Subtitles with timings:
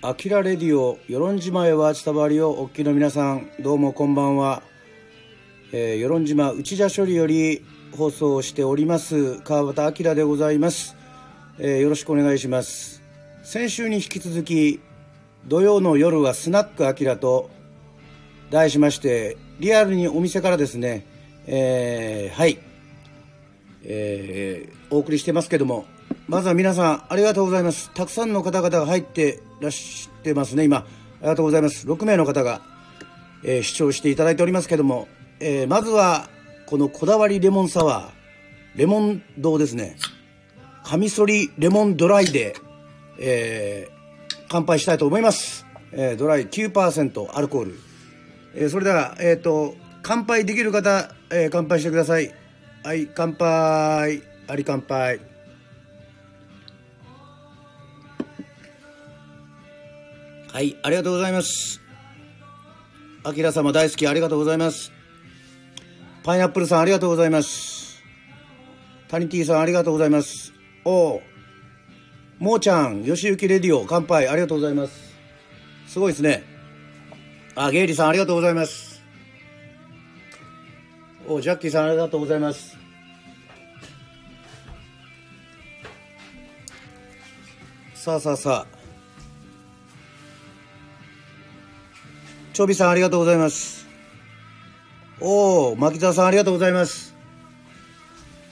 [0.00, 4.62] アキラレディオ、与論島へは伝わりをお聞きの皆さん、どうもこんばんは。
[5.72, 7.64] えー、与論島内田処理より
[7.96, 10.94] 放送しております、川端明でございます、
[11.58, 13.02] えーよろしくお願いします。
[13.42, 14.78] 先週に引き続き、
[15.48, 17.50] 土曜の夜はスナックアキラと
[18.50, 21.04] 題しまして、リアルにお店からですね、
[21.48, 22.60] えーはい、
[23.82, 25.86] えーお送りしてますけども、
[26.28, 27.90] まずは皆さんありがとうございます。
[27.94, 30.76] たくさんの方々が入ってらっしゃってますね、今。
[30.76, 30.84] あ
[31.22, 31.86] りがとうございます。
[31.86, 32.60] 6名の方が、
[33.42, 35.08] えー視聴していただいておりますけども、
[35.40, 36.28] えーまずは、
[36.66, 39.96] このこだわりレモンサワー、レモン堂ですね。
[40.84, 42.54] カミソリレモンドライで、
[43.18, 43.98] えー
[44.50, 45.64] 乾杯したいと思います。
[45.92, 47.80] えドライ9%アルコール。
[48.54, 52.34] えそれでは、えっ、と、乾杯できる方、え乾杯してください。
[52.84, 54.22] はい、乾杯。
[54.46, 55.27] あり乾杯。
[60.58, 61.80] はい、ありがとうございます。
[63.22, 64.90] あきら様大好きありがとうございます。
[66.24, 68.02] パイナップルさんありがとうございます。
[69.06, 70.52] タニティさんありがとうございます。
[70.84, 71.22] おう、
[72.40, 75.14] もーちゃん、よしゆきレディオ、乾杯ありがとうございます。
[75.86, 76.42] すごいですね。
[77.54, 79.00] あ、ゲイリーさんありがとうございます。
[81.28, 82.76] お、ジャッキーさんありがとうございます。
[87.94, 88.77] さあさあさあ。
[92.58, 93.86] ちょびさんありがとうございます。
[95.20, 97.14] おお、牧沢さんありがとうございます。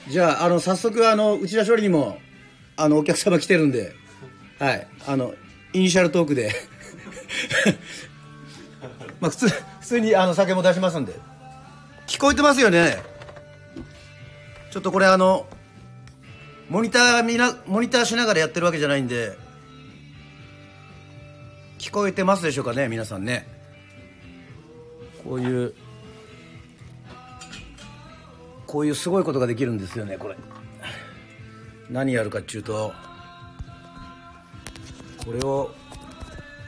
[0.07, 2.17] じゃあ、あの、早速、あの、内田処理にも、
[2.77, 3.93] あの、お客様来てるんで、
[4.59, 5.33] はい、あの、
[5.73, 6.55] イニシャルトークで、
[9.19, 11.13] まあ、普通、普通に、あの、酒も出しますんで。
[12.07, 12.99] 聞こえてますよね
[14.71, 15.47] ちょっとこれ、あの、
[16.69, 19.37] モニター見な、モニターしながらやってるわけじゃないんで、
[21.77, 23.56] 聞こえてますでしょうかね、皆さんね。
[25.27, 25.73] こういう、
[28.65, 30.37] こういうすごいことができるんですよね、これ。
[31.89, 32.93] 何やるかっていうと、
[35.25, 35.71] これを、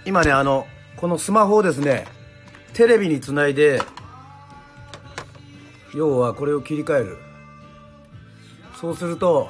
[0.06, 0.68] 今ね、あの、
[0.98, 2.06] このスマホをですね、
[2.74, 3.82] テレビにつないで、
[5.96, 7.18] 要はこれを切り替える。
[8.80, 9.50] そうすると、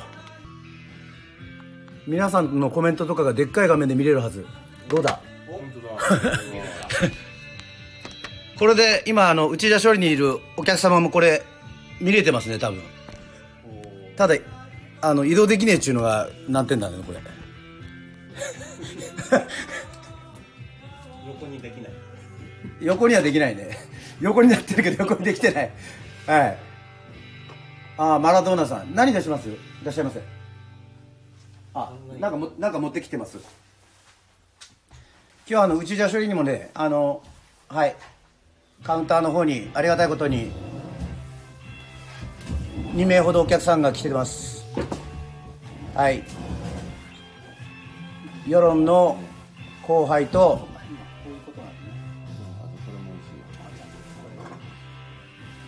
[2.05, 4.45] 皆さんのコメントとかがでっかい画面で見れるはず。
[4.87, 5.19] どうだ
[8.59, 11.43] これで今あの内田処理にいるお客様もこれ
[12.01, 12.81] 見れてますね多分。
[14.17, 14.35] ただ
[15.01, 17.19] あの移動できねえっちゅうのが難点だよこれ。
[21.25, 21.91] 横にできない。
[22.81, 23.77] 横にはできないね。
[24.19, 25.71] 横になってるけど横にできてない。
[26.27, 26.57] はい。
[27.97, 28.93] ああマラドーナさん。
[28.93, 29.47] 何出します？
[29.47, 29.53] い
[29.85, 30.21] らっしゃいませ
[31.73, 33.37] あなんかもなんか持ってきてます。
[33.37, 33.45] 今
[35.47, 37.23] 日はあの内田処理にもねあの
[37.69, 37.95] はい
[38.83, 40.51] カウンターの方にありがたいことに
[42.95, 44.65] 2名ほどお客さんが来てます。
[45.93, 46.23] はい。
[48.47, 49.19] 世論の
[49.85, 50.67] 後輩と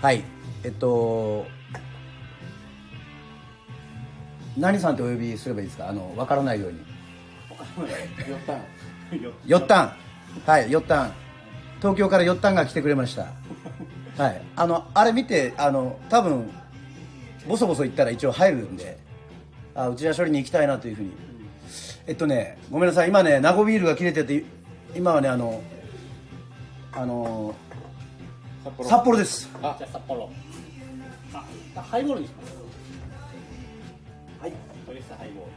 [0.02, 0.24] はい。
[0.64, 1.46] えっと
[4.58, 5.90] 何さんとお呼びすればいいですか？
[5.90, 6.80] あの分からないように。
[6.80, 6.86] よ
[8.38, 9.22] ったん。
[9.22, 9.94] よよったん。
[10.46, 11.14] はいよったん
[11.82, 13.32] 東京からよったんが来てくれました。
[14.22, 14.42] はい。
[14.56, 16.48] あのあれ見てあの多分
[17.48, 19.00] ボソボソ言ったら一応入るんで
[19.74, 21.12] あ内田処理に行きたいなというふうに。
[22.06, 23.10] えっとねごめんなさい。
[23.10, 24.44] 今ね名護ビールが切れてて
[24.96, 25.62] 今はねあの
[26.92, 27.56] あの
[28.64, 28.90] 札幌。
[28.90, 29.50] 札幌です。
[29.64, 29.76] あ。
[29.80, 30.30] じゃあ札幌。
[31.34, 32.54] あハイボールにします。
[34.40, 34.54] はい。
[34.86, 35.52] トリスハイボール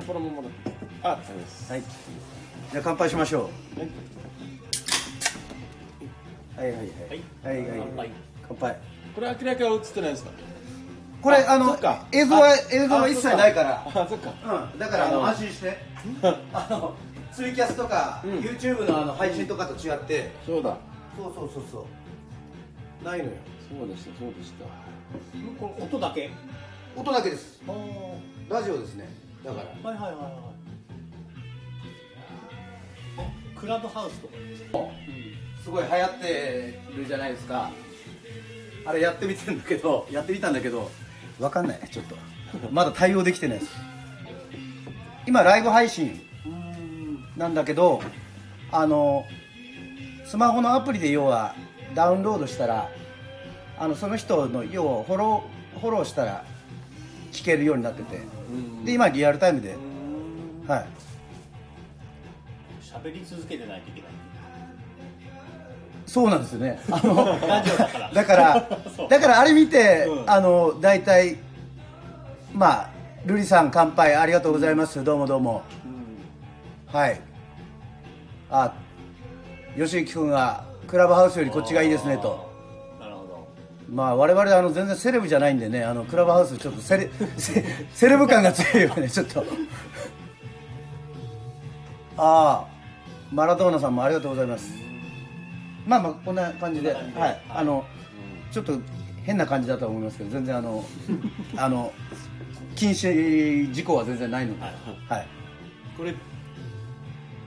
[0.00, 0.70] 札幌ももらって
[1.02, 1.82] あそうですはい。
[2.72, 3.80] じゃあ乾杯しましょう。
[6.58, 6.68] はい。
[6.70, 6.86] はいはい
[7.44, 7.58] はい。
[7.58, 7.66] はい。
[7.78, 8.10] 乾杯。
[8.48, 8.76] 乾杯。
[9.14, 10.30] これ明らかに映ってないですか？
[11.20, 11.76] これあの
[12.12, 13.82] 映像はあ映像は一切ないから。
[13.86, 14.32] あそっか。
[14.72, 15.78] うん、だからあの安心して。
[16.54, 16.94] あの
[17.32, 18.30] ツイキャスとか、うん。
[18.38, 20.32] YouTube のあの配信とかと違って。
[20.46, 20.76] そうだ。
[21.16, 21.86] そうそうそうそ
[23.02, 23.04] う。
[23.04, 23.30] ないのよ。
[23.68, 24.64] そうでしたそうでした。
[25.60, 26.30] これ音だけ。
[26.96, 27.60] 音だけです。
[28.48, 29.08] ラジオですね
[29.44, 29.92] だから。
[29.92, 30.28] いはいはいは
[33.56, 33.58] い。
[33.58, 34.34] クラブハウスとか
[35.62, 37.70] すごい流行ってるじゃないですか。
[38.86, 40.90] あれやってみてんだけどやってみたんだけど。
[41.38, 42.16] わかんないちょっと。
[42.70, 43.72] まだ対応できてないです。
[45.26, 48.00] 今ライブ配信うんなんだけど
[48.72, 49.24] あの
[50.24, 51.54] スマホのアプリで要は
[51.94, 52.88] ダウンロードしたら
[53.78, 56.44] あのその人の要はフォローフォローしたら
[57.30, 58.16] 聞けるようになってて。
[58.16, 58.84] うん。
[58.84, 59.76] で今リアルタイムで。
[60.66, 60.86] はい。
[62.82, 64.10] 喋り続けてないといけない。
[66.06, 66.80] そうなんですよね。
[66.90, 67.14] あの
[68.12, 68.68] だから。
[69.08, 70.30] だからあれ見て、うん。
[70.30, 71.36] あの大体
[72.52, 72.90] まあ
[73.26, 75.62] 瑠璃さん乾杯ありがとうございます、どうもどうも。
[76.86, 77.20] はい。
[78.50, 78.74] あ
[79.76, 82.49] 吉行君はクラブハウスよりこっちがいいですねと
[83.90, 89.44] まあ我々あの全然セレブじゃないんでねあのクラブハウスちょっとセレセ セレブ感が強いよねちょっと。
[92.16, 92.68] ああ
[93.32, 94.72] マラドーナさんもありがとうございます。
[95.86, 97.84] まあまあこんな感じではい、はいあの
[98.52, 98.78] ちょっと
[99.24, 100.84] 変な感じだとは思いますけど全然あの
[101.56, 101.92] あの
[102.74, 104.72] 禁止事項は全然ないので、はい。
[105.08, 105.26] はい、
[105.96, 106.14] これ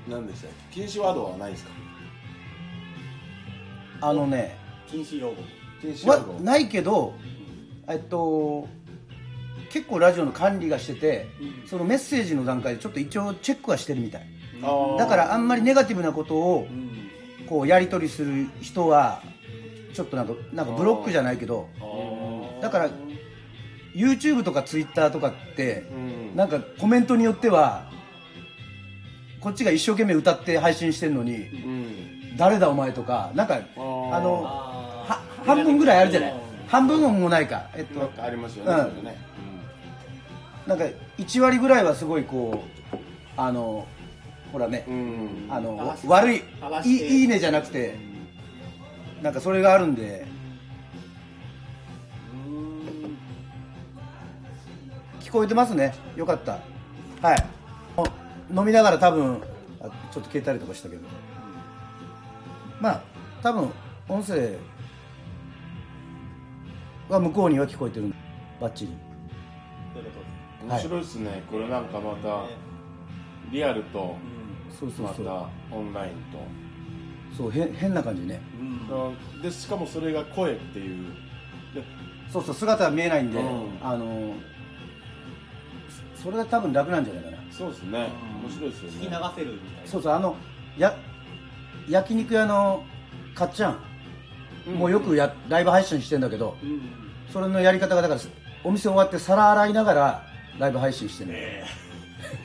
[0.09, 0.81] 何でしたっけ？
[0.81, 1.71] 禁止ワードはないですか？
[4.01, 4.57] あのね
[4.87, 5.35] 禁止用語
[6.05, 7.13] はないけど
[7.87, 8.67] えっと
[9.73, 11.67] 結構ラジオの管理がしてて、うん。
[11.67, 14.27] そのメッセージの段階でちょっと一応チェックはしてるみたい。
[14.99, 16.93] だからあんまりネガティブなことをうん。
[17.47, 19.21] こうやり取りする人は
[19.93, 21.67] ちょっとなんかなんかブロックじゃないけど
[22.61, 22.89] だから
[23.93, 26.35] YouTube とか Twitter とかってうん。
[26.35, 27.91] なんかコメントによっては
[29.41, 32.37] こっちが一生懸命歌って配信してるのにうん。
[32.37, 33.79] 誰だお前とかなんかあ
[34.19, 34.72] の
[35.45, 36.31] 半分ぐらいあるじゃない？
[36.31, 36.39] うん。
[36.67, 37.67] 半分もないか。
[37.75, 38.71] えっとありますよね、
[40.65, 40.85] なんか
[41.17, 42.63] 1割ぐらいはすごいこ
[42.93, 42.97] う
[43.35, 43.85] あの
[44.51, 44.85] ほらね
[45.49, 46.43] あの悪い
[46.85, 47.97] いいねじゃなくて
[49.21, 50.25] なんかそれがあるんで。
[52.35, 53.17] うん
[55.19, 55.93] 聞こえてますね。
[56.15, 56.59] よかった。
[57.21, 57.45] はい。
[57.97, 58.05] お
[58.55, 59.41] 飲みながら多分
[59.81, 61.01] あちょっと消えたりとかしたけど。
[62.79, 63.01] まあ
[63.41, 63.71] 多分
[64.09, 64.57] 音声
[67.09, 68.13] は向こうには聞こえてる
[68.59, 68.91] バッチリ。
[70.67, 72.45] 面白いですね、これなんかまた
[73.51, 74.15] リアルと
[74.69, 75.25] まそうそうそう。
[75.25, 76.13] たオンライン
[77.35, 78.41] そうへ変な感じね。
[78.59, 78.79] うん。
[78.87, 81.13] と、でしかもそれが声っていう。
[81.73, 81.83] で
[82.31, 83.67] そうそう姿は見えないんで、うん。
[83.81, 84.33] あの
[86.15, 87.37] それが多分楽なんじゃないかな。
[87.51, 88.09] そうですね、
[88.43, 88.97] うん面白いですよね。
[88.97, 89.87] 聞き流せるみたいな。
[89.87, 90.35] そうそうあの
[90.77, 90.95] や
[91.89, 92.83] 焼肉屋の
[93.35, 93.92] かっちゃん、うん
[94.65, 96.81] もうよくやライブ配信してんだけどうん。
[97.31, 98.21] それのやり方がだから
[98.63, 100.23] お店終わって皿洗いながら
[100.59, 101.83] ライブ配信してるの、ええ。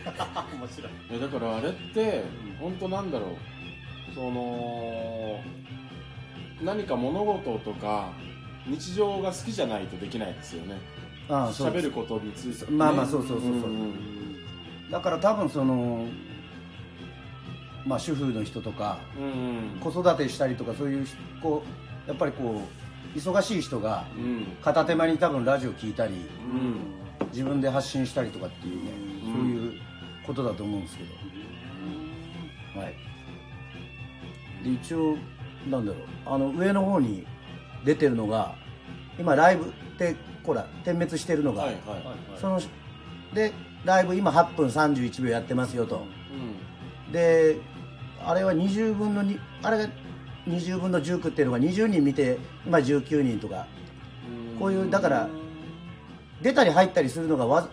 [0.59, 0.93] 面白い。
[1.11, 2.25] いやだからあれって
[2.61, 4.15] 本当なんだろう。
[4.15, 5.41] その
[6.63, 8.11] 何か物事とか
[8.67, 10.77] 日常が好きじゃないとできないですよね。
[11.29, 13.51] ああそう喋ることについて、まあまあそうそうそうそう。
[13.71, 13.95] んん
[14.91, 16.07] だから多分その
[17.87, 21.07] まあ主婦の人とかうん子育てしたりとかそういう
[21.43, 22.63] こうやっぱりこ
[23.15, 24.47] う忙しい人がうん。
[24.63, 27.29] 片手間に多分ラジオ聞いたりうん。
[27.31, 28.91] 自分で発信したりとかっていうね、
[29.27, 29.33] うん。
[29.35, 29.81] そういう
[30.27, 32.95] ことだと思うんですけど、はい。
[34.65, 35.17] で一応
[35.69, 36.03] なんだろう。
[36.27, 37.27] あの上の方に
[37.85, 38.55] 出てるのが
[39.19, 42.61] 今ライブってほら点滅してるのが、はいはいその
[43.35, 43.53] で
[43.85, 46.07] ライブ今8分31秒やってますよと。
[47.11, 47.57] うで
[48.25, 49.89] あれは20分の2あれが
[50.49, 53.67] 20分の19っていうのが20人見て今19人とか。
[54.57, 55.29] んこういうだから
[56.43, 57.69] 出たり入ったりするのがわ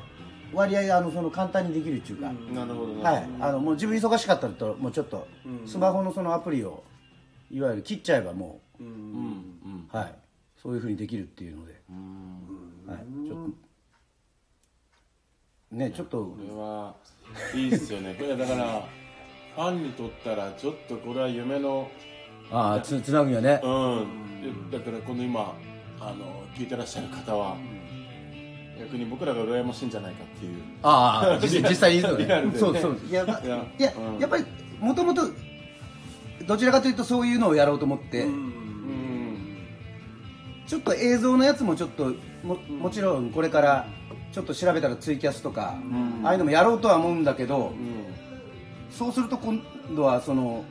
[0.54, 5.68] 割合あのその簡単にできるっていうか、なるほどねはい、あのもう自分忙しかったらともうちょっとうん。
[5.68, 6.84] スマホのそのアプリを
[7.52, 8.84] いわゆる切っちゃえばもう。
[8.84, 8.88] ん。
[8.88, 8.94] うん。
[8.94, 9.90] うん。
[9.92, 10.16] う、はい、
[10.62, 11.96] そういうふうにできるっていうので、うん。
[12.88, 13.46] はい、ちょっ
[15.72, 15.76] と。
[15.76, 16.24] ねちょっと。
[16.24, 16.96] これは
[17.54, 18.16] いいですよね。
[18.18, 18.88] これだから
[19.56, 21.90] ファンにとったらちょっとこれは夢の
[22.52, 23.60] ああつつなぐにはね。
[23.64, 24.08] うん。
[24.70, 25.56] でだからこの今
[26.00, 27.58] あの聞いてらっしゃる方は
[28.80, 30.62] 逆に僕らが羨ましいんじゃないかっていう。
[30.84, 32.54] ああ実実際に言うとリアルでね。
[32.54, 32.98] ねそうそう。
[33.10, 34.46] いや,、まいやいや、うんやっぱり
[34.80, 35.22] もともと
[36.46, 38.54] どちらかというとそういうのをやろうと思って、うん。
[40.68, 43.88] ちょっと映像のやつもちょっとももちろんこれから
[44.32, 46.22] ちょっと調べたらツイキャスとか、ん。
[46.24, 48.06] ああいうのもやろうとは思うんだけど、うん。
[48.92, 49.62] そうすると今
[49.96, 50.66] 度はその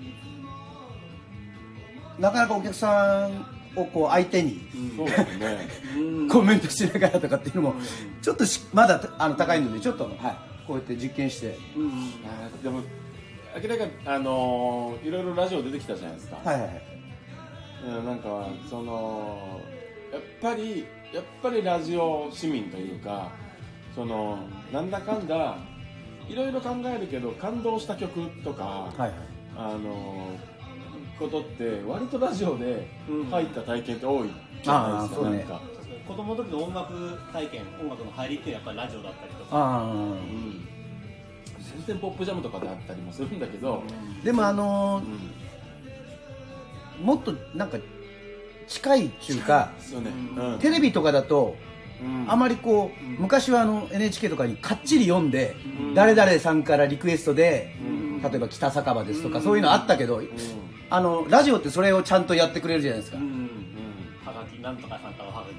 [2.18, 4.60] なかなかお客さんをこう相手に
[4.96, 5.68] そうですね。
[5.98, 6.28] うん。
[6.28, 7.74] コメントしながらとかっていうのも
[8.22, 10.14] ちょっとしまだあの高いのでちょっと、はい、
[10.66, 11.58] こうやって実験して。
[11.76, 12.80] うんでも
[13.62, 16.82] 明らかにあのーいろいろラジオ出てきたじゃないですか、はいはいはい。
[17.86, 19.60] うんなんかその
[20.12, 23.30] やっぱりやっぱりラジオ市民というか
[23.94, 24.38] その
[24.72, 25.56] なんだかんだ
[26.28, 29.12] いろいろ考えるけど感動した曲とか、はいはい。
[29.56, 30.36] あの
[31.18, 32.86] ことって割とラジオで
[33.30, 34.28] 入った体験って多い
[34.62, 35.60] じゃないですか、
[36.06, 39.56] 子供の時の音楽体験音楽の入りっていうのはやっぱりラジオだったりとか。
[39.56, 39.92] ああ。
[39.92, 40.68] うん。
[41.76, 43.82] 全然ポップジャムとかであったりもするんだけど、
[44.22, 45.02] でもあの
[47.00, 47.78] うんもっとなんか
[48.68, 50.58] 近いっていうかね、うん。
[50.60, 51.56] テレビとかだと
[52.02, 52.30] うん。
[52.30, 55.94] あまりこう、昔はあの NHK とかにかっちり読んで、うん。
[55.94, 58.22] 誰々さんからリクエストで、うん。
[58.22, 59.44] 例えば北酒場ですとか、うん。
[59.44, 60.28] そういうのあったけど、うん
[60.94, 63.50] あのラジオってそれをちゃんとやってくれるじゃないですか、うん
[64.24, 65.54] はがきなんとかさんからはがき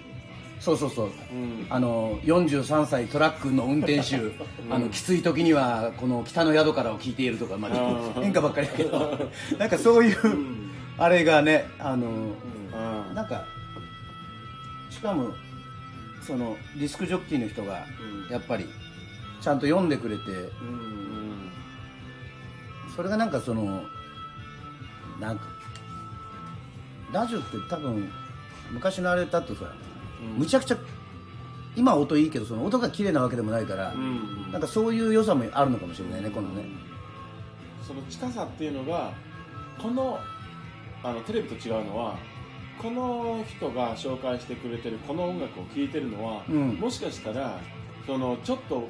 [0.62, 1.06] そうそうそう。
[1.06, 1.68] うん。
[1.70, 4.16] あの43歳トラックの運転手、
[4.72, 8.24] あのきつい時にはこの北の宿からを聞いているとか、まあうん。
[8.24, 9.30] 演歌ばっかりやけど。
[9.60, 10.18] なんかそういう、
[10.98, 13.14] あれがねあの、うん。
[13.14, 13.44] なんか
[14.90, 15.34] しかも
[16.26, 17.84] そのディスクジョッキーの人が
[18.28, 18.34] うん。
[18.34, 18.66] やっぱり
[19.42, 20.22] ちゃんと読んでくれて。
[20.32, 21.52] うん。
[22.96, 23.84] それがなんかその
[25.20, 25.46] なんか
[27.12, 28.12] ラジオって多分
[28.72, 29.74] 昔のあれだとさ、
[30.22, 30.40] うん。
[30.40, 30.78] むちゃくちゃ
[31.76, 34.52] 今は音いいけどその音が綺麗なわけでもないから、うん。
[34.52, 36.66] なんかそういう良さもあるのかもしれないねこのね。
[37.86, 39.14] その近さっていうのが
[39.82, 40.20] この
[41.04, 42.18] あのテレビと違うのは
[42.82, 46.70] この人が紹介してくれてるこの音楽を聴いてるのは、うん。
[46.76, 47.60] もしかしたら
[48.06, 48.88] そのちょっと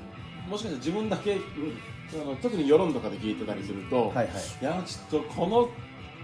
[0.50, 1.38] もしかしたら自分だけ、
[2.10, 4.28] その特に世論とかで聞いてたりすると、はいはい。
[4.62, 5.70] いやちょっとこの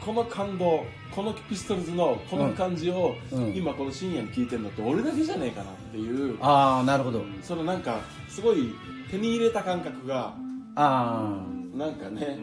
[0.03, 3.55] この感動このピストルズのこの感じを、うん。
[3.55, 7.23] 今この深夜に聞いてるのって俺だけじゃねえかなっていうああなるほど。
[7.41, 8.73] そのなんかすごい
[9.09, 10.33] 手に入れた感覚が
[10.75, 11.37] あ
[11.75, 12.37] あなんかね、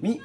[0.00, 0.20] み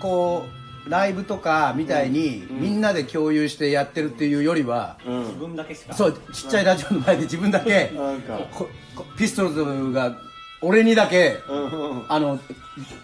[0.00, 0.44] こ
[0.86, 2.60] うライブとかみたいに、うん。
[2.60, 5.18] みんなで共有してやってるっていうよりは、うん。
[5.20, 5.94] 自分だけしか。
[5.94, 8.38] そうちっちゃいラジオの前で自分だけなんか。
[8.52, 10.16] ここピストルズが
[10.60, 12.04] 俺にだけうんうん。
[12.08, 12.38] あの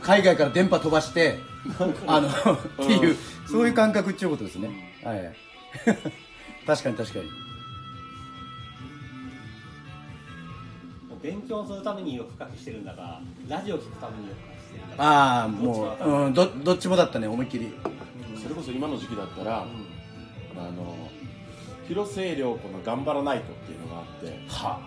[0.02, 1.38] 海外から電波飛ばして
[2.06, 4.70] あのっていうそういう感覚っていうことですね、
[5.04, 5.36] はい。
[6.66, 7.24] 確かに確かに。
[11.22, 17.74] 勉強するために夜更かししてるんだがラジオ聞くために夜更かししてるんだがああもう、うん、どどっちもだったね思いっきり。
[18.42, 19.66] それこそ今の時期だったら、
[20.56, 21.10] あの
[21.86, 24.44] 広末涼子の「頑張らないと」っていうのがあって。
[24.48, 24.80] は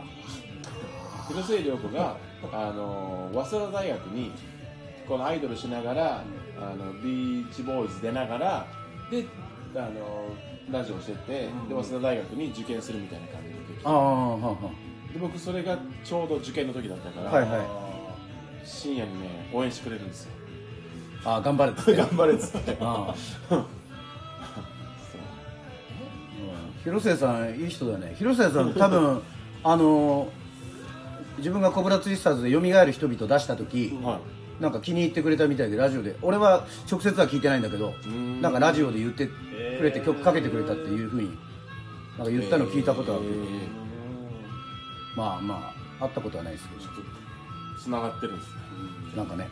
[1.27, 2.17] 広末涼子が
[2.51, 4.31] あの早稲田大学に
[5.07, 6.23] このアイドルしながら
[6.59, 8.67] あのビーチボーイズ出ながら
[9.09, 9.25] で
[9.75, 10.29] あの
[10.71, 13.85] ラジオしてて、で早稲田大学に受験するみたいな感じの時。
[13.85, 14.71] あああはは
[15.13, 17.61] で僕それがちょうど受験の時だったから、はいはい。
[18.65, 20.31] 深夜にね応援してくれるんですよ。
[21.25, 21.95] ああ頑張れっつって。
[21.95, 22.77] 頑張れっつ って。
[22.79, 23.13] あ
[23.49, 23.65] あ
[26.83, 28.13] 広末さんいい人だね。
[28.17, 29.21] 広末さん多分
[29.63, 30.29] あの
[31.37, 36.15] 自分がコブラツイスターズで「よみがえる人々」出した時、はいなんか気に入ってくれたみたいでラジオで。
[36.21, 38.41] 俺は直接は聞いてないんだけどん。
[38.41, 39.33] なんかラジオで言ってく
[39.83, 41.37] れて曲かけてくれたっていうふうに
[42.17, 45.17] なんか言ったの聞いたことあるけど、えー。
[45.17, 46.81] まあまあ会ったことはないですけど。
[46.81, 47.01] ちょっと
[47.81, 48.53] つながってるんですね。
[49.17, 49.49] なんかね、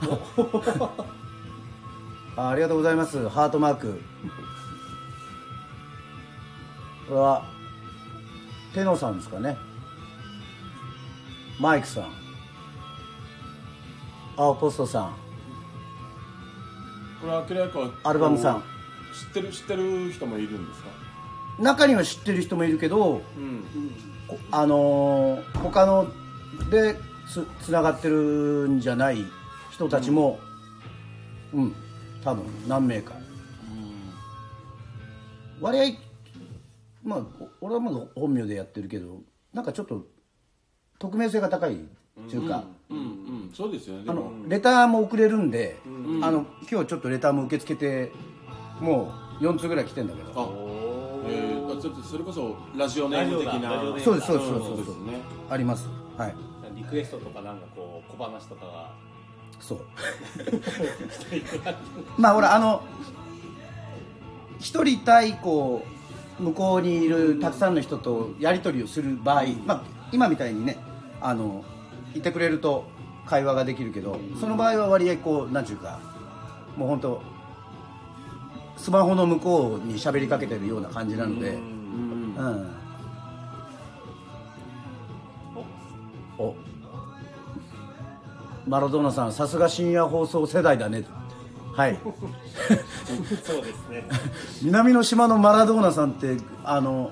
[0.00, 0.06] う
[2.38, 3.28] ん、あありがとうございます。
[3.28, 4.00] ハートマーク。
[7.08, 7.44] これは
[8.72, 9.58] テノさんですかね
[11.58, 12.12] マイクさん。
[14.36, 15.16] 青ポストさん。
[17.20, 18.62] これは明らかにアルバムさん。
[19.12, 20.88] 知ってる知ってる人もいるんですか？
[21.58, 23.64] 中には知ってる人もいるけどうん。
[24.28, 26.06] こあのー他の
[26.70, 26.94] で
[27.28, 29.24] つつながってるんじゃない
[29.72, 30.38] 人たちも
[31.52, 31.74] うん、
[32.22, 33.14] 多分何名か。
[35.60, 35.98] 割合
[37.02, 37.18] まあ
[37.60, 39.22] お俺はもう本名でやってるけど
[39.52, 40.06] なんかちょっと
[40.98, 41.76] 匿名性が高いっ
[42.28, 43.50] ていうか、うんうん。
[43.54, 44.04] そうですよね。
[44.04, 44.20] であも。
[44.22, 45.76] のレターも送れるんで、
[46.22, 48.12] あの今日ちょっとレターも受け付けて
[48.80, 50.32] もう4通ぐらい来てんだけど。
[50.34, 50.48] あ
[51.30, 53.82] えー、あちょっとそれこそラジオネーム的な。
[53.82, 54.00] ム。
[54.00, 54.68] そうですそうですそうです。
[54.68, 55.20] そうですね。
[55.50, 55.88] あります。
[56.16, 56.34] はい。
[56.74, 58.92] リクエストとかなんかこう小話とかが。
[59.60, 59.80] そう。
[62.20, 62.82] まあ俺あの
[64.58, 65.84] 一人対こ
[66.40, 70.78] う向こうにいるたくさんの人とやり取りをする場合、まあ、今みたいにね
[71.20, 71.64] あの
[72.14, 72.84] いてくれると
[73.26, 76.00] 会話ができるけどその場合は割合こうなんていうか
[76.76, 77.22] もう本当
[78.76, 82.34] スマホの向こうに喋りかけてるような感じなのでうん。
[82.36, 82.70] うん。
[86.38, 86.54] お。
[88.66, 91.04] マラドーナさんさすが深夜放送世代だね。
[91.74, 91.98] はい。
[93.44, 94.04] そうですね。
[94.62, 97.10] 南の島のマラドーナさんってあの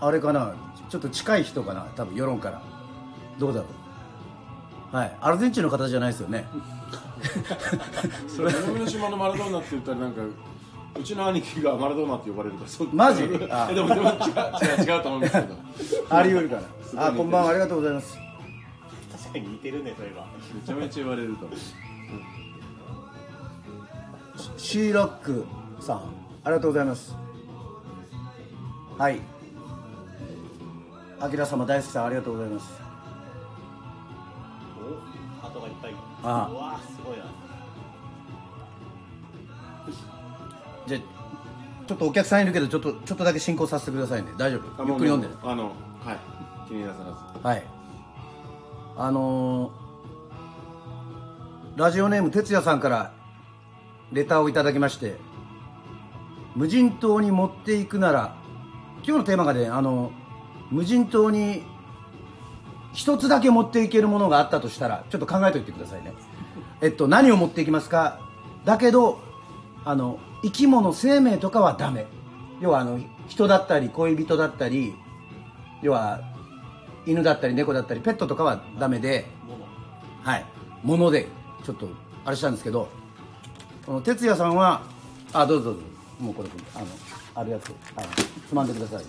[0.00, 0.54] あれかな
[0.90, 2.62] ちょっと近い人かな多分世論から
[3.38, 3.66] どうだろ
[4.92, 4.96] う。
[4.96, 5.16] はい。
[5.20, 6.46] アルゼンチンの方じゃないですよね。
[8.28, 10.22] それ南の島のマラドーナって言ったらなんか
[10.98, 13.24] うちの兄貴がマラドーナって呼ばれるからマジ？
[13.24, 13.66] えあ。
[13.74, 15.54] でもでも違う違う違うと思うんですけど。
[16.16, 16.56] あり得るか
[16.94, 17.08] ら。
[17.08, 18.18] あこんばんはありがとうございます。
[19.12, 20.26] 確かに似てるねそれは。
[20.54, 21.58] めちゃめちゃ言われると思う。
[24.56, 25.44] シーロック
[25.80, 25.96] さん
[26.44, 27.14] ありがとうございます。
[28.98, 29.20] はい。
[31.18, 32.66] あきら様大好きさんありがとうございます。
[32.82, 32.85] お
[35.46, 35.94] ハートがいっぱい。
[36.22, 36.50] あ。
[36.52, 37.24] うわーすごいな。
[40.86, 41.00] じゃあ
[41.86, 44.32] ちょっとお客さんいるけどちょっとちょっとだけ進行させてくださいね。
[44.36, 44.84] 大丈夫？
[44.84, 45.28] ゆっくり読んで。
[45.42, 45.72] あの
[46.04, 46.18] はい。
[46.68, 47.46] 気になさらず。
[47.46, 47.64] はい。
[48.96, 49.86] あのー
[51.76, 53.12] ラジオネーム哲也さんから
[54.10, 55.16] レターをいただきまして
[56.54, 58.34] 無人島に持っていくなら
[59.06, 60.10] 今日のテーマがねあの
[60.70, 61.64] 無人島に
[62.96, 66.14] 一つだけ持っていけるものがあったとしたらちょっと考えておいてくださいね。
[66.80, 68.20] えっと何を持っていきますか？
[68.64, 69.20] だけど
[69.84, 72.06] あの生き物生命とかはダメ。
[72.60, 72.98] 要はあの
[73.28, 74.94] 人だったり恋人だったり
[75.82, 76.22] 要は
[77.04, 79.26] 犬だったり猫だったりペットとかはダメで
[80.22, 80.44] はい。
[80.82, 81.28] 物で
[81.64, 81.88] ちょっと
[82.24, 82.88] あれしたんですけど
[83.84, 84.82] この哲也さんは
[85.34, 85.80] あどうぞどうぞ。
[86.18, 86.86] もうこれあの
[87.34, 88.06] あるやつはい
[88.48, 89.04] つまんでください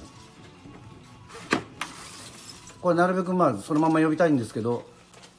[2.81, 4.85] これなるべくまあそのまま呼びたいんですけど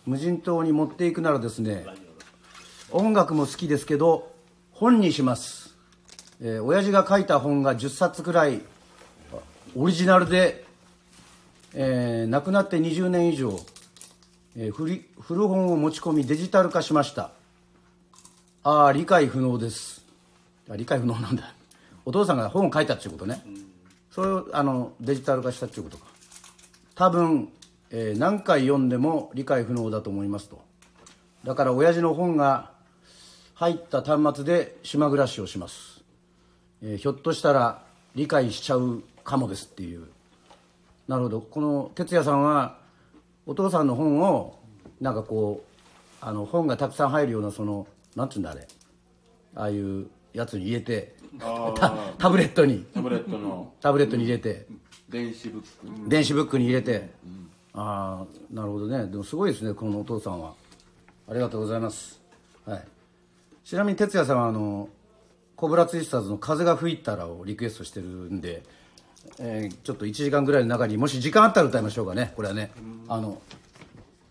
[0.07, 1.85] 無人島に持っていくならですね
[2.91, 4.33] 音楽も好きですけど
[4.73, 5.75] 本にします、
[6.41, 8.63] えー親父が書いた本が10冊くらい
[9.77, 10.65] オリジナルで、
[11.75, 13.59] えー亡くなって20年以上、
[14.57, 17.33] えー古古本を持ち込みデジタル化しました。
[18.63, 20.05] ああ理解不能です。
[20.71, 21.55] あ理解不能なんだ。
[22.05, 23.43] お父さんが本を書いたっていうことね、
[24.11, 26.07] それをあのデジタル化したっていうことか
[26.99, 27.49] 多分、
[27.91, 30.61] えー何回読んでも理解不能だと思いますと。
[31.45, 32.73] だから親父の本が
[33.55, 36.03] 入った端末で島暮らしをします、
[36.83, 37.85] えーひょっとしたら
[38.17, 40.09] 理解しちゃうかもですっていう。
[41.07, 41.41] なるほど。
[41.41, 42.79] この哲也さんは
[43.47, 44.59] お父さんの本を
[45.01, 48.67] なんかこうあの本がたくさん入るようなそのなんつうんだあれ。
[49.55, 52.85] ああいうやつに入れてあタタブレットに。
[52.93, 53.73] タブレットの。
[53.81, 54.67] タブレットに入れて
[55.09, 57.11] 電子ブック電子ブックに入れて、
[57.73, 59.07] ああなるほどね。
[59.07, 60.55] でもすごいですねこのお父さんは。
[61.31, 62.19] ありがとうございます、
[62.65, 62.85] はい、
[63.65, 64.89] ちなみに哲也さんはあの
[65.57, 68.63] コブラツイスターズの「風が吹いたら」をリクエストしてるんで、
[69.39, 72.33] えーちょっと1時間ぐらいの中にもし時間あったら歌いましょうかね。
[72.35, 72.71] これはね。
[73.09, 73.43] あの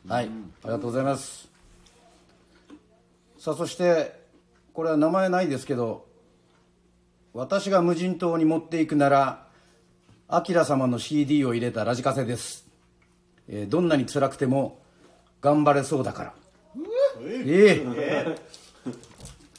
[0.08, 0.26] はい。
[0.26, 0.28] あ
[0.66, 1.48] りがとうございます。
[3.38, 4.20] さあそして
[4.74, 6.06] これは名前ないですけど
[7.34, 9.47] 私が無人島に持っていくなら
[10.30, 12.68] アキラ様の CD を入れたラジカセです、
[13.48, 14.80] えーどんなに辛くても
[15.42, 16.34] 頑張れそうだから。
[17.24, 18.36] ええ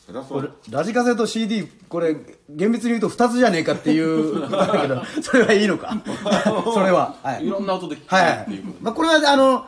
[0.06, 0.42] そりゃそう。
[0.42, 2.16] これラジカセと CD これ
[2.50, 5.96] 厳密に言うと2つじゃねえかっていうだけどそれはいいのか。
[6.74, 7.46] それははい。
[7.46, 8.78] いろんな音で聞はいはいくっていうこと。
[8.82, 9.66] まあ、これはあの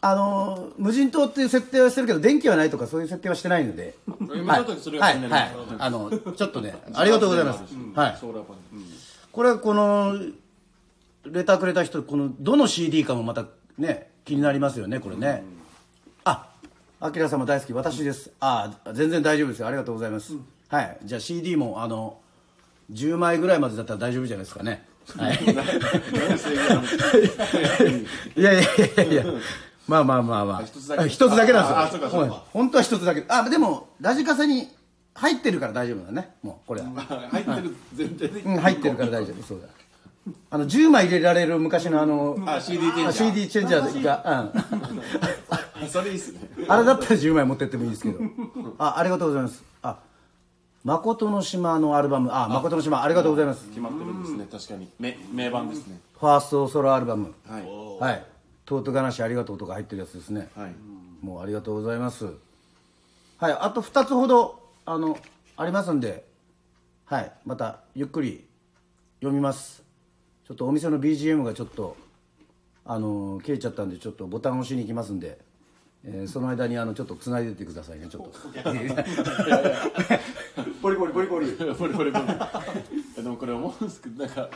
[0.00, 3.94] あの無人島っていう設定はしてるけど電気はないとかそういう設定はしてないので。
[4.34, 7.60] 今ちょっとそれが気になりはい、はい、あのちょっとねありがとうございます、
[7.94, 8.16] はい。
[8.18, 8.97] ソーラーパネル
[9.38, 10.14] これこの
[11.24, 13.44] レターくれた人このどの CD かもまた
[13.78, 15.44] ね気になりますよねこれね、
[16.24, 16.48] あ
[16.98, 18.32] あきら様大好き私です。
[18.40, 19.68] あ全然大丈夫ですよ。
[19.68, 20.32] ありがとうございます、
[20.66, 20.98] はい。
[21.04, 22.18] じゃあ CD もあの
[22.90, 24.84] 10枚ぐらいまでだったら大丈夫じゃないですかね。
[25.16, 25.38] はい。
[28.36, 29.24] いやいやいやいや
[29.86, 34.66] まあまあまあまあ一つだけあ一つだけなんですよ本当は一つだけあでもラジカセに
[35.18, 36.30] 入ってるから大丈夫だね。
[36.42, 36.88] もうこれは。
[37.30, 38.40] 入ってる前提で。
[38.40, 39.42] うん、入ってるから大丈夫。
[39.42, 39.66] そうだ。
[40.50, 44.52] あの10枚入れられる昔のあのあ CD チェンジャーあ CD チェンジャーが、あ
[45.88, 46.40] それいいっすね。
[46.58, 48.20] うん、あれだったら10枚持ってってもいいですけど。
[48.78, 49.64] あありがとうございます。
[49.82, 49.98] あ
[50.84, 52.30] 誠の島のアルバム。
[52.32, 53.68] あ誠の島ありがとうございます。
[53.70, 54.46] 決まってるんですね。
[54.50, 54.88] 確かに。
[55.00, 55.98] 名名盤ですね。
[56.20, 57.34] ファーストソロアルバム。
[57.48, 58.12] はい。
[58.12, 58.24] はい
[58.64, 60.48] 「とうとがしありがとう」とか入ってるやつですね。
[60.54, 60.74] はい。
[61.20, 62.26] もうありがとうございます。
[63.38, 63.52] はい。
[63.52, 65.18] あと2つほどあの
[65.58, 66.24] ありますんで
[67.04, 68.46] はいまたゆっくり
[69.20, 69.82] 読みます。
[70.46, 71.94] ちょっとお店の BGM がちょっと
[72.86, 75.38] あの切れちゃったんでちょっとボタン押しに行きますんで、
[76.04, 78.38] えーその間にあのちょっとつないでってくださいねちょっと。
[80.80, 81.52] ポリポリポリポリ。
[81.52, 82.12] ポリポリポリ。
[82.12, 84.48] でもこれ思うんですけどなんか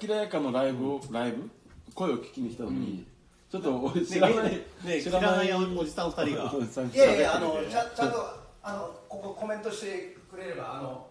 [0.00, 1.50] 明らかのライブをライブ？
[1.92, 3.04] 声を聞きに来たのに、
[3.50, 4.52] ちょっと俺知らない、
[4.84, 6.54] ね知らないおじさん二人が。
[6.94, 11.06] いやいやあのちゃちゃんとあのここコメントしてくれればあの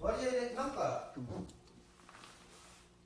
[0.00, 1.10] 割合でなんか、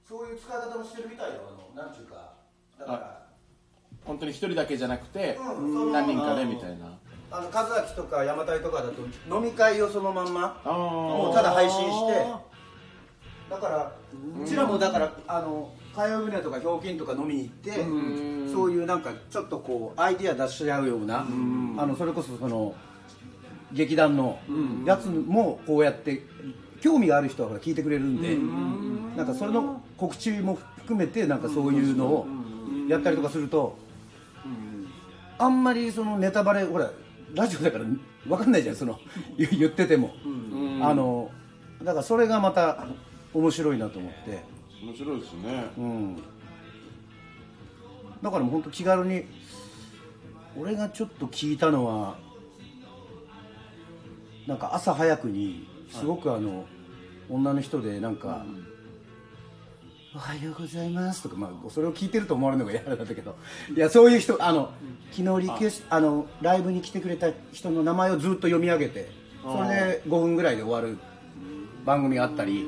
[0.06, 1.40] そういう使い方もしてるみたいよ。
[1.48, 2.34] あのなんちゅうか。
[2.78, 3.26] だから
[4.04, 6.98] 本当に一人だけじゃなくて、うん何人かでみたいな。
[7.30, 9.02] あの和明とか山谷とかだと
[9.34, 12.26] 飲み会をそのまんまもうただ配信して。
[13.48, 13.92] だから
[14.42, 18.52] うちらもだからあの火曜船とかひょうきんとか飲みに行ってうん。
[18.52, 21.76] そういうなんかちょっとこうアイディア出し合うようなん。
[21.78, 22.74] あのそれこそその
[23.72, 24.85] 劇団のうん。
[24.85, 26.22] やつもこうやって
[26.80, 29.16] 興味がある人は聞いてくれるんでん。
[29.16, 32.26] なんかそれの告知も含めてなんかそういうのを
[32.88, 33.76] やったりとかすると
[35.38, 36.90] あんまりそのネタバレほら
[37.35, 37.85] ラジオだから
[38.26, 38.98] 分かんないじゃんその
[39.37, 40.14] 言言ってても。
[40.24, 40.85] うん。
[40.85, 41.30] あの
[41.83, 42.87] だからそれがまた
[43.33, 44.42] 面白いなと思って、
[44.83, 45.64] 面白いですね。
[45.78, 46.16] うん、
[48.22, 49.24] だからもう本当気軽に
[50.59, 52.18] 俺がちょっと聞いたのは
[54.50, 56.66] なんか朝早くにすごくあの、
[57.28, 58.44] 女の人でなんか
[60.12, 63.36] 「おはようございます」とか、まあ、それを聞いてると思われるのが嫌なんだけど
[63.72, 64.72] いやそういう人あの
[65.12, 69.08] 昨日リクエストあのライブに来てくれた人の名前をずっと読み上げて
[69.40, 70.98] それで5分ぐらいで終わる
[71.84, 72.66] 番組があったり。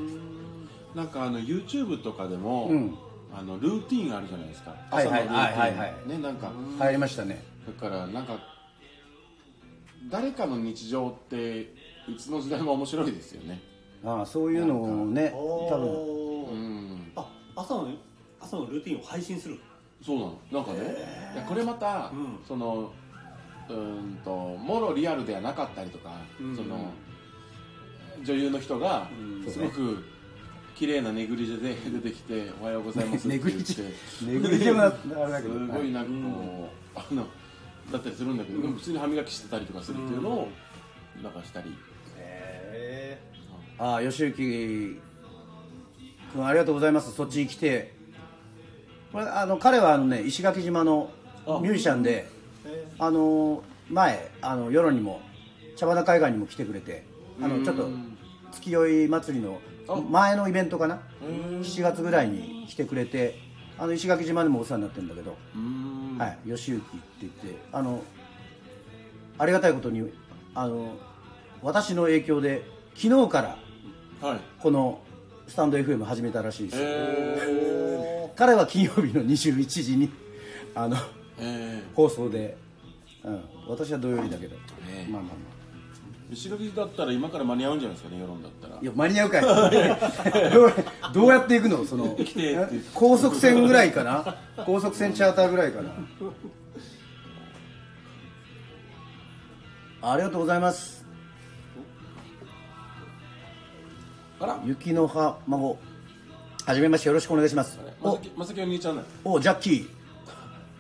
[0.95, 2.95] なんかあの YouTube とかでも、うん。
[3.35, 4.75] あのルーティンあるじゃないですか。
[4.91, 5.59] はいはい朝のルーティン。
[5.59, 6.53] はいはいはいねなんか。
[6.79, 7.43] 入りましたね。
[7.67, 8.52] だからなんか
[10.11, 11.75] 誰かの日常って
[12.09, 13.61] いつの時代も面白いですよね。
[14.05, 15.89] ああそういうのをねお多分。
[15.89, 17.13] うーん。
[17.17, 17.89] あ朝の
[18.41, 19.59] 朝のルーティンを配信する？
[20.05, 20.39] そうなの。
[20.51, 20.79] なんかね
[21.35, 22.39] いやこれまた、うん。
[22.47, 22.91] その
[23.69, 26.57] うーんともろリアルではなかったりとか、うん。
[26.57, 26.91] その
[28.25, 29.09] 女優の人が
[29.45, 29.51] うん。
[29.51, 30.05] すごく
[30.75, 33.75] 綺麗なネグリジェで出てきて「おはようございます」ってネ言って。
[34.27, 34.73] ネグリジェ。
[34.75, 35.55] はあれだけど。
[35.55, 37.27] すごいなんかこう、あの
[37.91, 40.49] だったりするんだけど、でも普通に歯磨きしてたりとかするっていうのを
[41.23, 41.75] なんかしたり、
[42.17, 43.19] へ
[43.79, 45.01] ああ吉行君
[46.47, 47.13] ありがとうございます。
[47.13, 48.01] そっちに来て。
[49.13, 51.11] これあの彼はあのね石垣島の
[51.61, 52.27] ミュージシャンで
[52.65, 55.21] えあの前あの世論にも
[55.77, 57.05] 茶花海岸にも来てくれて
[57.43, 58.17] あのちょっとうん
[58.51, 60.01] 月酔い祭りのあ。
[60.09, 61.03] 前のイベントかな？
[61.21, 61.61] うん。
[61.61, 63.39] 7月ぐらいに来てくれて
[63.79, 65.37] あの石垣島でもお世話になってるんだけど。
[65.55, 66.87] うんはい、吉行って
[67.21, 68.03] 言ってあの
[69.39, 70.11] ありがたいことに
[70.55, 70.97] あの
[71.63, 72.63] 私の影響で
[72.95, 73.59] 昨日から
[74.23, 74.41] はい。
[74.61, 75.01] この
[75.49, 80.09] スタンド FM 始めたらしいです、え彼は金曜日の21時に
[80.75, 80.97] あの
[81.95, 82.57] 放送で、
[83.25, 84.57] うん、私は土曜日だけど、
[84.89, 85.07] え。
[85.11, 85.52] まあまあまー、
[86.33, 88.77] 石垣だったら今から間に合うんじゃないですかね世論だったら。
[88.77, 89.43] あいや間に合うかい。
[91.13, 91.85] どうやって行くの？
[91.85, 92.17] その
[92.95, 94.37] 高速船ぐらいかな？
[94.65, 95.91] 高速船チャーターぐらいかな？
[100.03, 101.05] ありがとうございます。
[104.41, 104.59] あら。
[104.65, 105.79] 雪の葉孫。
[106.65, 107.79] はじめましてよろしくお願いします。
[108.01, 110.02] おまさきお兄ちゃんねおジャッキー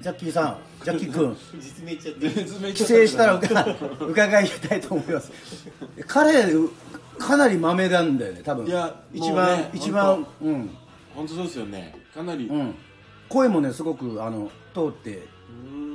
[0.02, 1.36] ジャッキーさんジャッキー君。
[1.62, 5.30] 実名言っちゃって帰省したら伺伺いたいと思います。
[6.08, 6.44] 彼
[7.18, 8.66] かなりマメなんだよね多分。
[8.66, 10.70] いや一番、ね一番うん。
[11.14, 11.94] 本当そうですよね。
[12.12, 12.74] かなり、うん。
[13.28, 15.22] 声もねすごくあの通って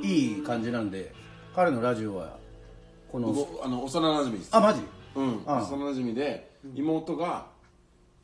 [0.01, 1.13] いい感じなんで
[1.53, 2.37] 彼のラジオは
[3.11, 4.49] この僕あの幼馴染です。
[4.53, 4.79] あマジ？
[5.15, 5.43] うん。
[5.45, 5.61] ああ。
[5.63, 7.47] 幼馴染で妹が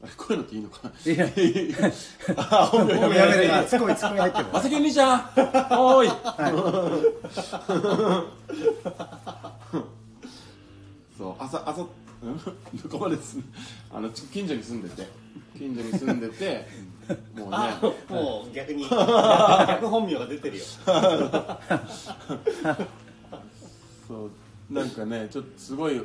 [0.18, 0.92] こういうのっていいのかな？
[1.12, 1.26] いや。
[2.38, 3.34] あ本名もうやめ
[3.66, 4.46] ツッコミツッコミ入ってる。
[4.52, 5.20] まさきお兄ちゃん。
[5.20, 6.10] おーい。
[11.18, 11.86] そう朝朝う
[12.30, 12.38] ん
[12.90, 13.46] どこまで住ん
[13.94, 15.08] あのち近所に住んでて。
[15.58, 16.68] 近所に住んでて
[17.36, 17.56] もうね。
[17.56, 20.64] あもう逆に逆本名が出てるよ。
[24.08, 24.32] そう
[24.74, 26.02] なんかねちょっとすごい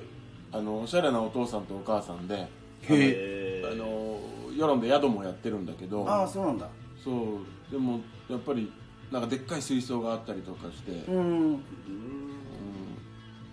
[0.52, 2.46] あのおしゃれなお父さんとお母さんで
[2.82, 4.20] へえあの
[4.56, 6.08] 世論で宿もやってるんだけど。
[6.08, 6.68] ああそうなんだ。
[7.02, 7.72] そう。
[7.72, 8.72] でもやっぱり
[9.12, 11.56] なんかでっかい水槽があったりとかして、うん。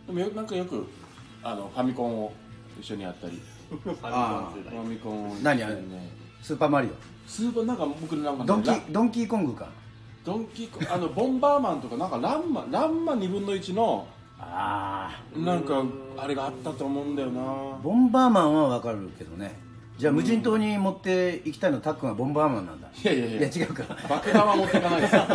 [0.07, 0.85] でもよなんかよく
[1.43, 2.33] あのファミコンを
[2.79, 3.41] 一緒にやったり。
[3.69, 5.75] ファミコン世フ代ァミコンを何あれ？
[5.75, 6.11] ね
[6.41, 6.89] スーパーマリ
[7.25, 9.69] スーパーなんか僕なんかねオドンキラドンキーコングか。
[10.23, 14.07] ドンキーコンあのボンバーマンとかなんかランマランマ2分の1の
[14.51, 15.83] ああなんか
[16.17, 17.41] あれがあったと思うんだよな。
[17.83, 19.59] ボンバーマンはわかるけどね。
[19.97, 22.87] じゃあ無人島に持って行きたいのたっくんはボンバーマンなんだ。
[23.03, 23.47] いやいやいや。
[23.47, 23.83] 違うか。
[24.09, 25.15] 爆弾は持っていかないです。
[25.15, 25.21] よ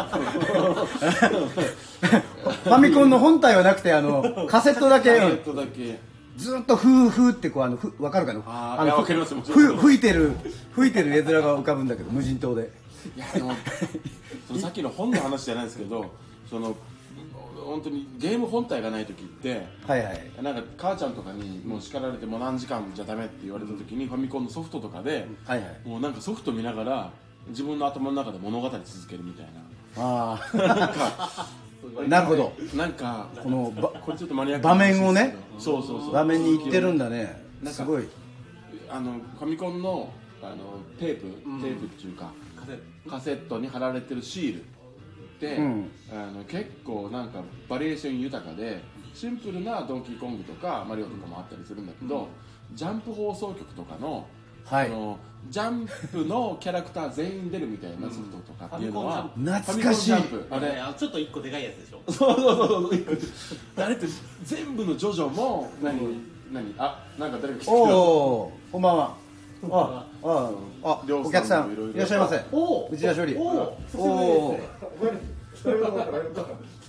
[2.64, 5.16] ファミコンの本体はなくてあのカセットだけ。
[5.18, 5.98] カセットだけ。
[6.36, 8.38] ずっとフーフーってこうあのふわかるかな？
[8.38, 9.76] のあーいやわかりますもちろん。
[9.76, 10.32] ふ吹いてる
[10.74, 12.70] 吹いてる絵面が浮かぶんだけど無人島で。
[13.16, 13.54] いやでの
[14.58, 16.10] さっきの本の話じゃないですけど
[16.48, 16.74] その
[17.60, 20.30] 本当にゲーム本体がない時ってはいはい。
[20.42, 25.88] なんか母ちゃんとかにもう叱られてもう何時間じゃダメって言われた時にファミコンのソフトとかではいはい。
[25.88, 27.12] もうなんかソフト見ながら
[27.48, 29.60] 自分の頭の中で物語続けるみたいな。
[29.96, 31.46] ああなんか
[32.06, 32.52] なるほど。
[32.74, 35.36] なんかこのばこれちょっとマニアック場面をね。
[35.58, 36.12] そうそうそう。
[36.12, 37.42] 画面に行ってるんだね。
[37.62, 38.08] なんかすごい。
[38.88, 40.56] あのファミコンのあの
[40.98, 41.26] テープ、
[41.62, 42.32] テープっていうか
[43.08, 44.58] カセットに貼られてるシール。
[44.60, 44.64] で、
[45.46, 45.90] うん。
[46.12, 48.82] あの結構なんかバリエーション豊かで
[49.14, 52.28] シンプルなドンキーコングとかマリオとかもあったりするんだけど、
[52.74, 54.26] ジャンプ放送局とかの,、
[54.64, 54.86] はい。
[54.86, 60.36] あのジャンプのキャラクター全員出るみたいなソフトとかっていうのは、ファミコンジャンプ。
[60.36, 62.12] 懐かしいあれちょっと一個でかいやつでしょ？
[62.12, 63.84] そうそうそうそう。
[63.84, 64.06] あれって
[64.44, 65.98] 全部のジョジョも何、
[66.52, 66.74] 何？
[66.78, 69.16] あなんか誰か来てくれおおこんばんは
[69.70, 70.50] ああ
[70.82, 72.44] あお客さんいらっしゃいませ。
[72.52, 74.58] おお内田処理おおお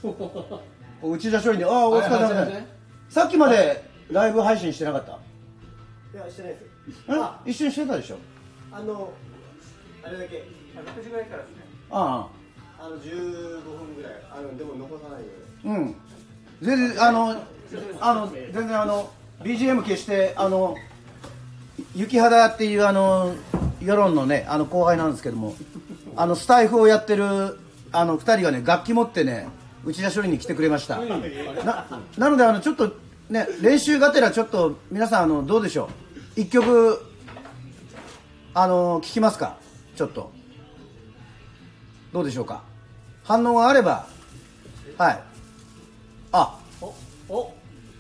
[0.04, 0.12] お
[1.02, 2.56] お内田処理にああお疲れ様で
[3.10, 5.12] すさっきまでライブ配信してなかった
[6.18, 6.66] いやしてないです
[7.46, 8.18] え一緒にしてたでしょ
[8.72, 9.12] あの
[10.04, 10.44] あれだけ
[10.78, 12.28] あ6時ぐらいからですねあ
[12.80, 13.12] あの15
[13.64, 15.28] 分ぐらいあのでも残さないよ
[15.66, 15.96] うあうん
[16.62, 17.36] 全然あの
[18.00, 19.10] あの全然あの
[19.42, 20.76] BGM 消してあの
[21.96, 23.34] 雪肌っていうあの
[23.82, 25.56] 世論のねあの後輩なんですけども
[26.16, 27.60] あのスタイフをやってる
[27.92, 29.48] あの2人がね楽器持ってね
[29.84, 31.00] 内田処理に来てくれました。
[31.00, 31.86] な
[32.18, 32.94] なのであのちょっと
[33.30, 35.90] ね練習がてらちょっと皆さんあのどうでしょ
[36.38, 36.42] う？
[36.42, 37.02] 一曲
[38.54, 39.58] あの聞きますか？
[39.96, 40.32] ちょっと。
[42.14, 42.64] どうでしょうか？
[43.24, 44.06] 反応があれば
[44.98, 45.24] はい。
[46.34, 46.60] あ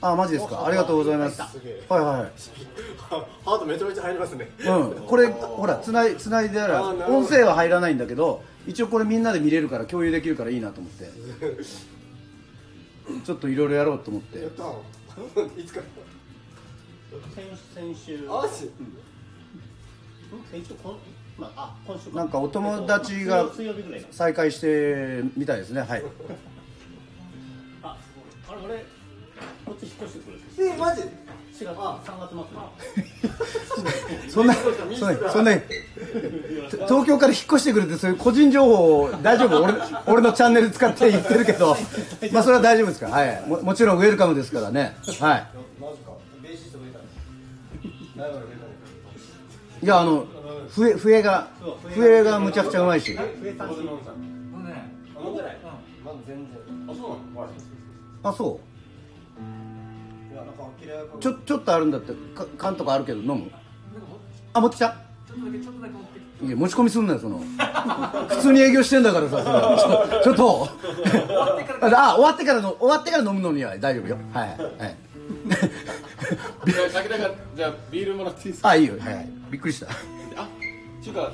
[0.01, 0.65] あマジですか？
[0.65, 1.39] ありがとうございます。
[1.41, 1.51] はい
[1.89, 2.31] はいはい。
[3.45, 4.49] ハートめちゃめちゃ入りますね。
[4.65, 11.09] うん、これほらつないつないであら音声は入らないんだけど一応これみんなで見れるから共有できるからいいなと思って。
[13.25, 14.39] ちょっといろいろやろうと思って。
[14.41, 14.63] やった。
[15.61, 15.81] いつか
[17.35, 18.27] 先先週。
[18.29, 18.69] あし
[20.65, 20.97] 週こん
[21.37, 23.49] まああ今週なんかお友達が
[24.11, 25.81] 再開してみたいですね。
[25.81, 26.03] はい。
[27.83, 27.97] あ
[28.47, 28.85] あれ俺
[29.71, 31.07] こっち引っ越してくるえマジ？4
[31.65, 32.01] 月あ。
[32.03, 34.27] 3月末。
[34.29, 34.73] そんなそん
[35.23, 35.51] なそんな
[36.87, 39.63] 東京から引っ越してくるってそういう個人情報を大丈夫？
[39.63, 39.73] 俺
[40.19, 41.77] 俺のチャンネル使って言ってるけど。
[42.33, 43.11] まあそれは大丈夫ですから。
[43.13, 43.43] はい。
[43.47, 44.97] ももちろんウェルカムですからね。
[45.21, 45.47] はい。
[45.79, 46.11] マジか
[46.43, 47.05] ベーシスト増えたね
[48.17, 48.71] ライバル増えたね
[49.83, 50.25] いやあの
[50.75, 51.47] 笛笛が
[51.95, 53.13] 笛がむちゃくちゃうまいし。
[53.13, 53.17] 上
[53.57, 53.67] さん。
[53.67, 53.71] あ
[55.23, 55.57] 飲んでない
[56.03, 56.61] まだ全然。
[58.23, 58.70] あそう
[61.19, 62.13] ちょちょっとあるんだって。
[62.35, 63.51] か缶とかあるけど飲む？
[64.53, 64.95] あ持ってきた。
[66.43, 67.39] いや持ち込みすんなよその。
[68.27, 69.37] 普通に営業してんだからさ
[70.23, 70.69] ちょちょっと。
[71.81, 74.17] あ終わってからの終わってから飲むのには大丈夫よ。
[74.33, 74.57] はいはい。
[74.57, 74.97] はい
[76.65, 78.69] じゃあ先だからじゃあビールもらっていいですか？
[78.69, 78.93] あいいよ。
[78.99, 79.29] はいはい。
[79.49, 79.87] びっくりした。
[79.87, 80.47] あ
[81.01, 81.31] ちゅうか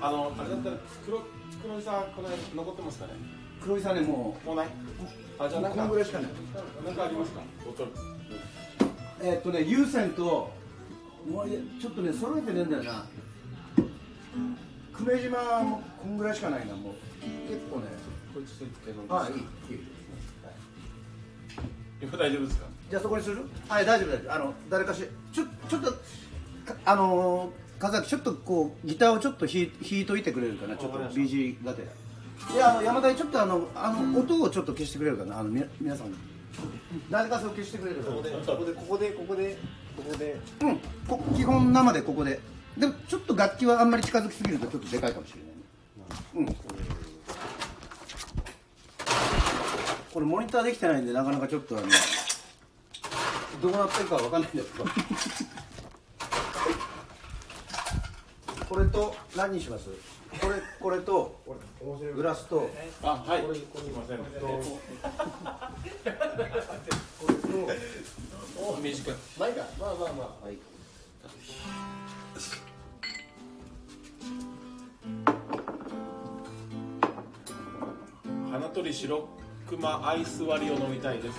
[0.00, 1.20] あのあれだったら黒
[1.62, 3.12] 黒井さんこの辺残ってますかね？
[3.62, 4.66] 黒井さんねももうない？
[5.38, 6.30] あじゃあなんかこのぐらいしかない。
[6.86, 7.40] なんかありますか？
[7.64, 7.90] ボトル。
[7.90, 7.94] う
[9.26, 10.52] えーっとね有線と
[11.30, 11.48] もう
[11.80, 13.06] ちょっとね揃えてねえんだよな。
[14.96, 16.92] 久米島もこんぐらいしかないなもう。
[17.48, 17.86] 結構ね。
[18.34, 19.14] こいつとって飲んで。
[19.14, 19.44] あいいいい。
[22.02, 22.66] 今大丈夫ですか？
[22.90, 23.46] じゃあそこにする？
[23.66, 24.34] はい大丈夫大丈夫。
[24.34, 25.98] あの誰かしちょちょっとか
[26.84, 32.54] あのー、風崎ちょっとこうギターをちょっと弾いといてくれるかなちょっと BG がてら。
[32.54, 36.12] いやあの山田にちょっとあのあの音をちょっと消してくれるかなあのみ皆さん
[37.10, 38.02] 誰かそう消してくれる。
[38.02, 39.58] かここでここでここでここで
[39.96, 40.36] ここで。
[40.62, 40.78] うん。
[41.08, 42.40] こ基本生でここで。
[42.76, 46.50] でもちょっと楽器はあんまり近づきすぎるとちょっとでかいかもしれないね。
[46.50, 46.54] うん。
[50.12, 51.86] これモニターできてないんでなかなかちょっとあの
[53.62, 54.84] どうなってるかわかんないんですけど。
[58.68, 59.88] これと何にします？
[60.44, 61.40] これこれと
[62.14, 62.68] グラスと
[63.02, 63.42] あはい。
[63.42, 64.18] すいません。
[68.82, 70.46] 短いまあいいかまあまあまあ。
[70.46, 70.58] はい。
[78.50, 79.28] 花鳥白
[79.68, 81.34] 熊アイス割りを飲みたいです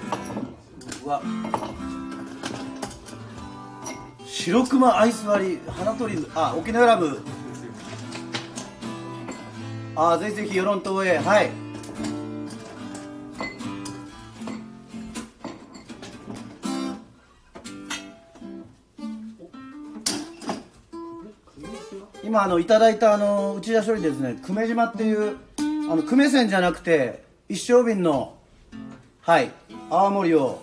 [1.06, 1.22] うわ。
[4.26, 7.20] 白熊アイス割り花鳥あ沖縄ラブ
[9.98, 11.18] あぜひぜひ与論島へ。
[11.18, 11.50] はい。
[22.24, 24.38] 今あのいただいたあの内田処理ですね。
[24.46, 28.36] 久米島っていうあの久米線じゃなくて一升瓶の
[29.22, 29.52] はい
[29.90, 30.62] 泡盛を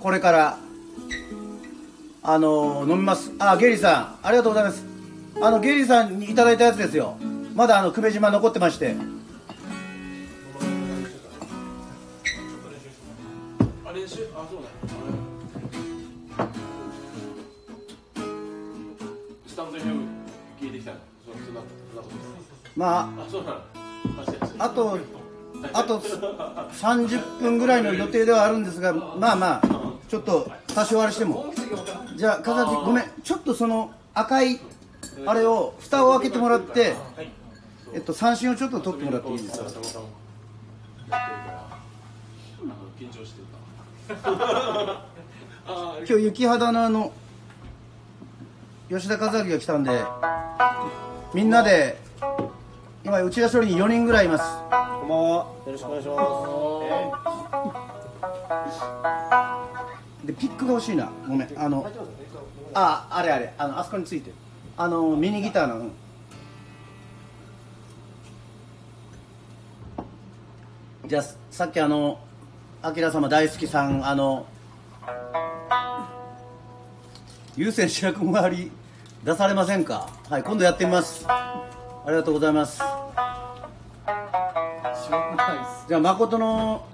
[0.00, 0.58] これから
[2.24, 3.30] あの飲みます。
[3.38, 4.84] あゲリーさんありがとうございます。
[5.40, 7.16] あのゲリーさんにいただいたやつですよ。
[7.54, 8.96] まだあの久米島残ってまして。
[22.74, 23.08] まあ
[24.58, 24.98] ああと
[25.74, 31.52] あと30分ぐらいの予定ではあるんですがまあまあちょっと多少あれしても。
[32.16, 33.04] じゃあ風崎ごめん。
[33.22, 34.58] ちょっとその赤い
[35.26, 36.94] あれを蓋を開けてもらって
[37.92, 39.64] えっと三振をちょっと取ってもらっていいですか？
[46.06, 47.12] 今日雪肌のあの
[48.88, 50.04] 吉田和明が来たんで
[51.34, 51.98] みんなで
[53.04, 54.44] 今内田処理に4人ぐらいいます。
[55.00, 55.26] こんばんは。
[55.36, 56.14] よろしくお願いしま
[60.22, 60.26] す。
[60.26, 61.08] でピックが欲しいな。
[61.28, 61.48] ごめん。
[61.58, 61.84] あの
[62.74, 63.52] ああれあれ。
[63.58, 64.34] あのあそこについてる。
[64.76, 65.76] あのミニギターの。
[65.78, 65.92] うん
[71.04, 72.20] じゃあさっきあの
[72.80, 74.46] あきら様大好きさんあの
[77.56, 78.70] 優先白く回り
[79.24, 80.08] 出されませんか？
[80.30, 81.26] はい今度やってみます。
[81.28, 81.64] あ
[82.06, 82.78] りがとうございます。
[82.78, 86.86] じゃあ誠の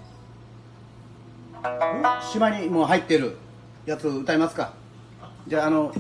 [2.33, 3.37] 島にもう入ってる
[3.87, 4.73] やつ歌いますか？
[5.47, 5.92] じゃああの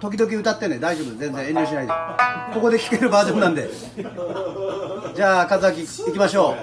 [0.00, 1.14] 時々歌ってね大丈夫。
[1.16, 1.92] 全然遠慮しないで。
[2.54, 3.68] ここで聴けるバージョンなんで。
[5.14, 6.54] じゃあ和明いきましょ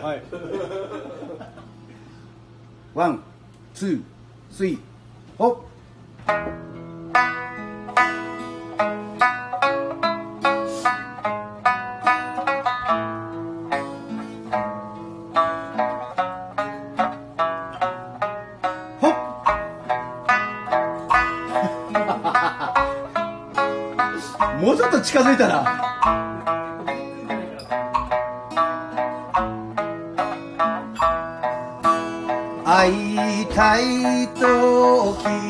[2.95, 2.99] う。
[2.99, 3.21] ワン
[3.73, 4.01] ツー
[4.51, 4.79] スリー
[5.37, 5.57] ホッ。
[25.17, 25.65] 近づいたら。
[32.63, 34.45] 会いたい時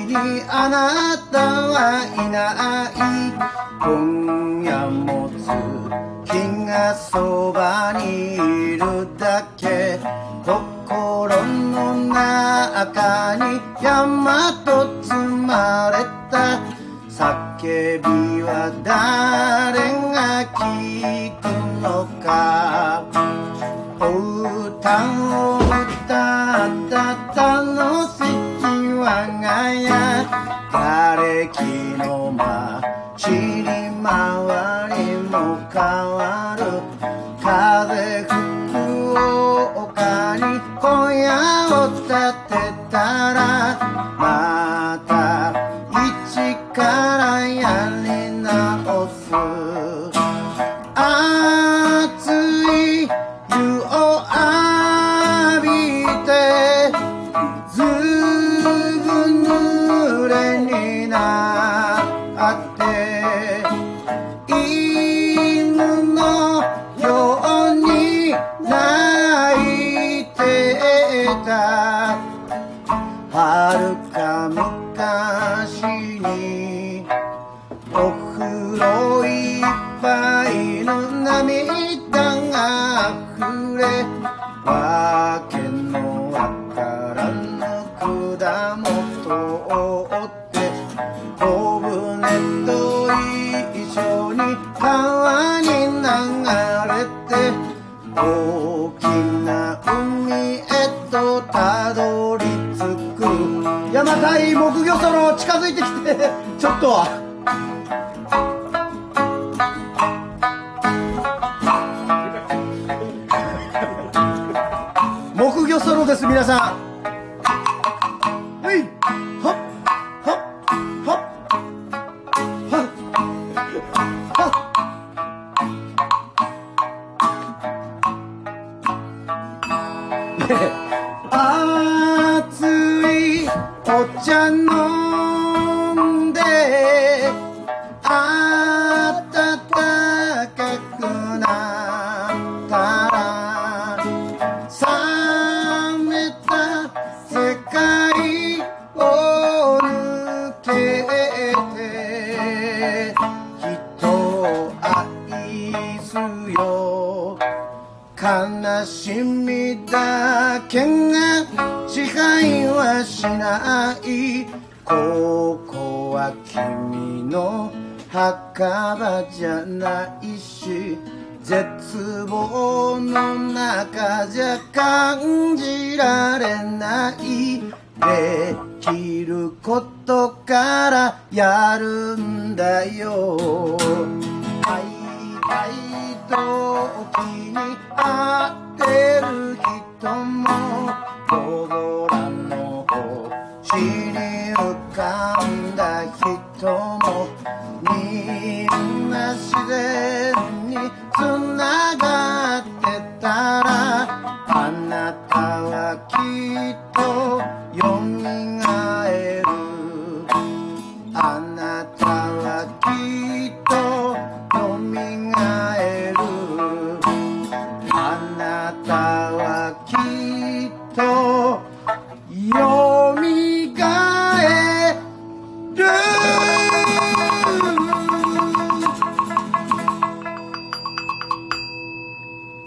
[0.08, 0.16] に
[0.48, 2.96] あなたはいない
[3.82, 5.30] 今夜も
[6.24, 6.32] 月
[6.66, 10.00] がそばにいるだけ。
[10.46, 16.62] 心の中に山と積まれた。
[17.10, 19.76] 叫びは誰
[20.16, 21.48] が聞く
[21.82, 22.77] のか。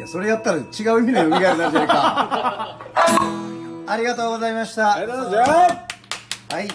[0.01, 0.73] いやそれやったら違う意
[1.09, 2.79] 味のよみがえるなんじゃないか。
[3.87, 4.95] ありがとうございました。
[4.95, 5.53] ありがとうございま
[6.49, 6.55] す。
[6.55, 6.69] はい。
[6.69, 6.73] ち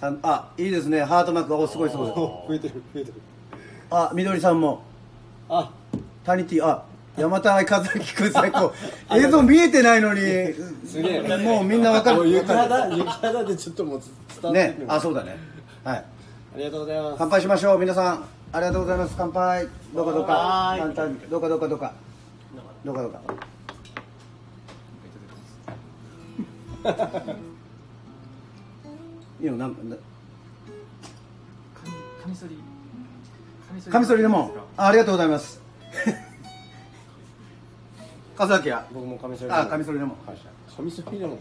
[0.00, 1.04] ゃんあいいですね。
[1.04, 3.14] ハートマークおすごいすごい増えてる増えてる。
[3.90, 4.82] あみどりさんも。
[5.50, 5.70] あ。
[6.24, 6.86] タニティあ
[7.18, 8.72] 山田和樹君最高。
[9.14, 10.20] 映像見えてないのに。
[10.86, 11.20] すげえ。
[11.36, 12.26] もうみんなわかる。
[12.26, 14.86] 雪肌雪肌でちょっともう伝わってね。
[14.88, 15.36] あそうだね。
[15.84, 15.96] はい。
[15.98, 16.04] あ
[16.56, 17.16] りがとうございます。
[17.18, 19.14] 乾杯しましょう皆さんありがとうございます。
[19.16, 19.68] 乾杯。
[19.94, 20.76] どうかどうか。
[21.30, 21.92] どうかどうかどうか。
[22.84, 23.20] どうかどうか。
[29.40, 29.82] いいよなんか？
[29.84, 29.96] な
[32.22, 32.58] カミソリ
[33.90, 34.22] カミソリ。
[34.22, 35.60] レモンあありがとうございます。
[38.38, 40.32] 和明や僕もカミソリあカミソリレモンカ
[40.82, 41.38] ミソリレモン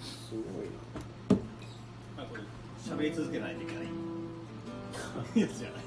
[0.00, 0.66] すごい
[2.18, 2.42] あこれ
[2.82, 3.84] 喋り続けないといけない。
[5.40, 5.81] やつじゃないな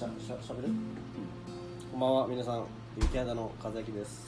[0.00, 0.68] しゃしゃしゃべる？
[1.92, 2.64] こんばんは皆さん。
[2.96, 4.26] 雪肌の和明です。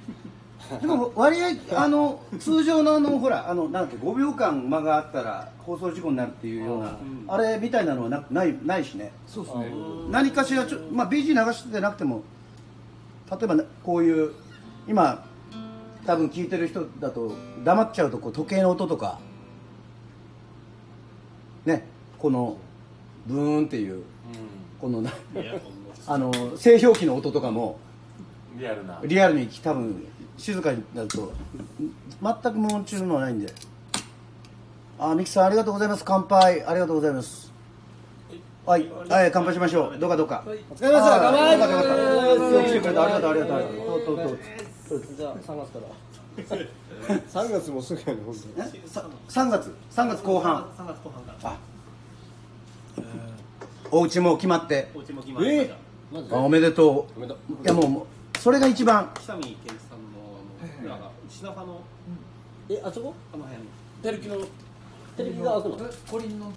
[0.80, 1.48] でも割合
[1.78, 6.96] あの通常のあのほらあのなんて5秒間間があったら放送事故になるっていうような
[7.28, 9.12] あれみたいなのはなないないしね。
[9.26, 9.74] そうですね。
[10.08, 12.22] 何かしらちょ、まあ、BG 流してなくても
[13.30, 14.32] 例えばねこういう
[14.88, 15.22] 今
[16.06, 17.32] 多分聞いてる人だと
[17.62, 19.18] 黙っちゃうとこう時計の音とか
[21.66, 21.86] ね
[22.18, 22.56] この
[23.26, 24.02] ブーンっていう
[24.80, 25.10] このな
[26.06, 27.78] あの製氷機の音とかも
[28.56, 29.00] リアルな。
[29.04, 30.06] リアルに多分
[30.36, 31.32] 静かになると
[32.22, 33.52] 全く無音中のはないんで。
[34.98, 36.04] あミキさんありがとうございます。
[36.04, 36.64] 乾杯。
[36.64, 37.52] ありがとうございます。
[38.64, 39.98] はい、はい、乾杯しましょう。
[39.98, 40.44] どうかどうか。
[40.46, 41.10] お疲れ様です。
[41.20, 41.52] 乾杯。
[41.52, 41.88] よたよかった
[42.54, 44.28] よく来てくれたありがとうありがとうありがとうどうぞどう。
[44.28, 44.36] ぞ
[45.16, 45.86] じゃあ3月から
[47.42, 48.88] 3月もすぐやね本当にえ？
[48.88, 50.62] さ3月？3月後半。
[50.76, 51.50] 3月後半から。
[51.50, 51.58] あ
[53.94, 54.90] お家も決まって。
[54.92, 55.76] お家も決まりました。
[56.12, 57.52] マジあおめでとおめでとう。
[57.52, 58.00] ういやもうも
[58.34, 59.08] うそれが一番。
[59.22, 60.18] 北見健一さんの
[60.60, 61.80] あの裏が品派の
[62.68, 63.14] えあそこ？
[63.32, 63.62] あの辺。
[64.02, 64.44] テレキの
[65.16, 65.76] テレビが開くの？
[66.10, 66.52] コリンの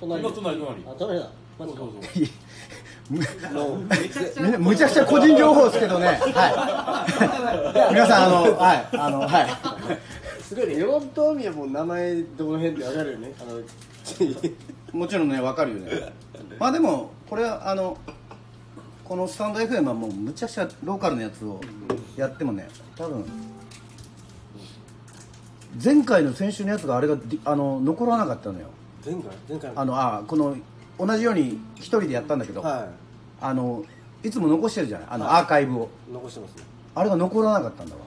[0.00, 0.22] 隣。
[0.22, 0.82] 今隣隣。
[0.86, 1.30] あ隣だ。
[1.58, 3.78] マジかそうそうそう。
[3.90, 6.06] めちゃくちゃみむちゃくちゃ個人情報ですけどね。
[6.06, 6.12] は
[7.90, 7.92] い。
[7.92, 10.42] 皆さんあのはいあのはい。
[10.42, 10.78] すごいね。
[10.78, 13.34] 世論島民はもう名前どこの辺でわかるよね。
[13.38, 13.60] あの
[14.98, 16.12] もちろんねわかるよね
[16.60, 17.96] まあでもこれはあの
[19.04, 21.60] このスタンド FM はもうむちゃくちゃローカルなやつを
[22.16, 23.24] やってもね多分
[25.82, 28.66] 前回の先週のやつがあれがあの残らなかったのよ。
[29.04, 29.22] 前回？
[29.48, 30.56] 前回あのあこの
[30.98, 32.88] 同じように一人でやったんだけど、は
[33.40, 33.82] あの
[34.22, 35.08] いつも残してるじゃない？
[35.12, 35.88] あのアーカイブを。
[36.08, 36.64] い残してますね。
[36.94, 38.00] あれが残らなかったんだわ。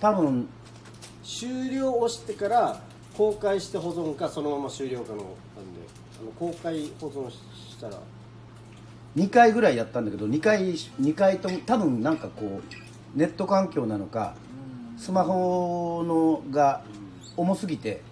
[0.00, 0.48] 多分。
[1.22, 2.80] 終了を押してから
[3.16, 5.26] 公開して保存かそのまま終了かの
[6.24, 7.98] の公開保存したら。
[9.16, 14.34] 2回ぐらいやったんだけど2回2回とも多分なんかこうネット環境なのか
[14.96, 16.82] スマホのが
[17.36, 18.02] 重すぎて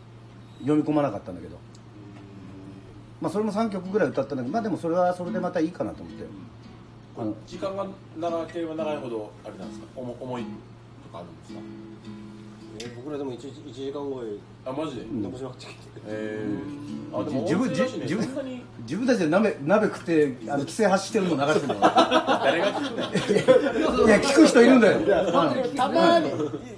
[0.60, 1.58] 読み込まなかったんだけど。
[3.20, 6.24] まあそれも3曲ぐらい歌ったんだけどまあでもそれはそれでまたいいかなと思って。
[7.16, 7.34] あの。
[7.46, 7.86] 時間が
[8.18, 9.86] 長ければ長いほどあれなんですか？
[9.96, 10.48] 重重いと
[11.12, 11.60] かあるんですか？
[12.84, 14.38] え僕らでも 1, 1時間超え。
[14.64, 14.96] あマジ？
[14.96, 15.76] で、残しまくってきて
[16.06, 18.04] えー、あでも自分温泉だしね。
[18.04, 21.80] 自分自分たちで鍋鍋食ってあの規制発してるの流してるの。
[21.80, 25.00] 誰が聞くねんいや聞く人いるんだよ。
[25.76, 26.30] たまに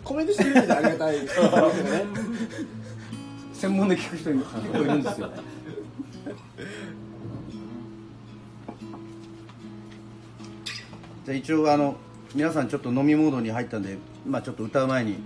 [0.05, 1.21] コメントしてくれるんでありがたい。
[1.21, 2.05] ですけどね
[3.55, 5.31] 専門で聞く人いる結構いるんですよ。
[11.25, 11.97] じゃあ一応あの
[12.35, 13.97] 皆さんちょっと飲みモードに入ったんで
[14.27, 15.17] まあちょっと歌う前に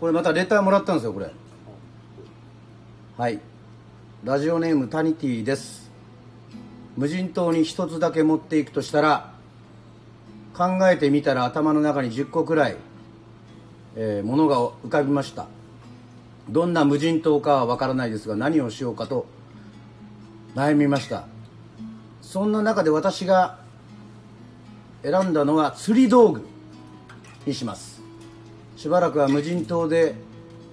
[0.00, 1.30] これまたレターもらったんですよこれ。
[3.18, 3.38] はい。
[4.24, 5.90] ラジオネームタニティです。
[6.96, 9.34] 無人島に一つだけ持っていくとしたら
[10.54, 12.76] 考えてみたら頭の中に10個くらい、
[13.94, 15.46] えーものが浮かびました。
[16.48, 19.26] どんな無人島かはわからないですが何をしようかと
[20.54, 21.26] 悩みました。
[22.22, 23.58] そんな中で私が
[25.02, 26.46] 選んだのは釣り道具
[27.44, 27.89] にします。
[28.80, 30.14] しばらくは無人島で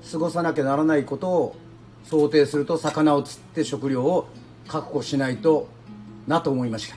[0.09, 1.55] 過ごさなきゃならないことを
[2.05, 4.29] 想定すると魚を釣って食料を
[4.65, 5.67] 確保しないと
[6.25, 6.95] なと思いました。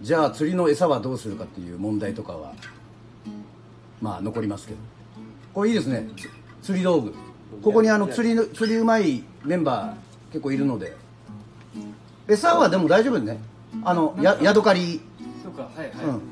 [0.00, 2.54] じゃあ釣りの餌はどうするかっていう問題とかは
[4.00, 4.78] まあ残りますけど。
[5.52, 6.08] これいいですね。
[6.62, 7.14] つ釣り道具。
[7.62, 10.96] ここにあの釣りの釣りうまいメンバー結構いるので。
[12.26, 13.38] 餌はでも大丈夫ね。
[13.84, 15.02] あのやヤドカリ。
[15.44, 16.22] そうかはいはい、うん。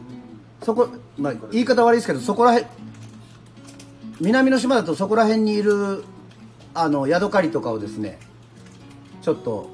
[0.63, 0.89] そこ、
[1.19, 2.84] まあ、言い方悪いですけどそこらへん
[4.21, 6.05] 南の島だとそこら辺にいる
[6.75, 8.19] あのヤドカリとかをですね
[9.23, 9.71] ちょっと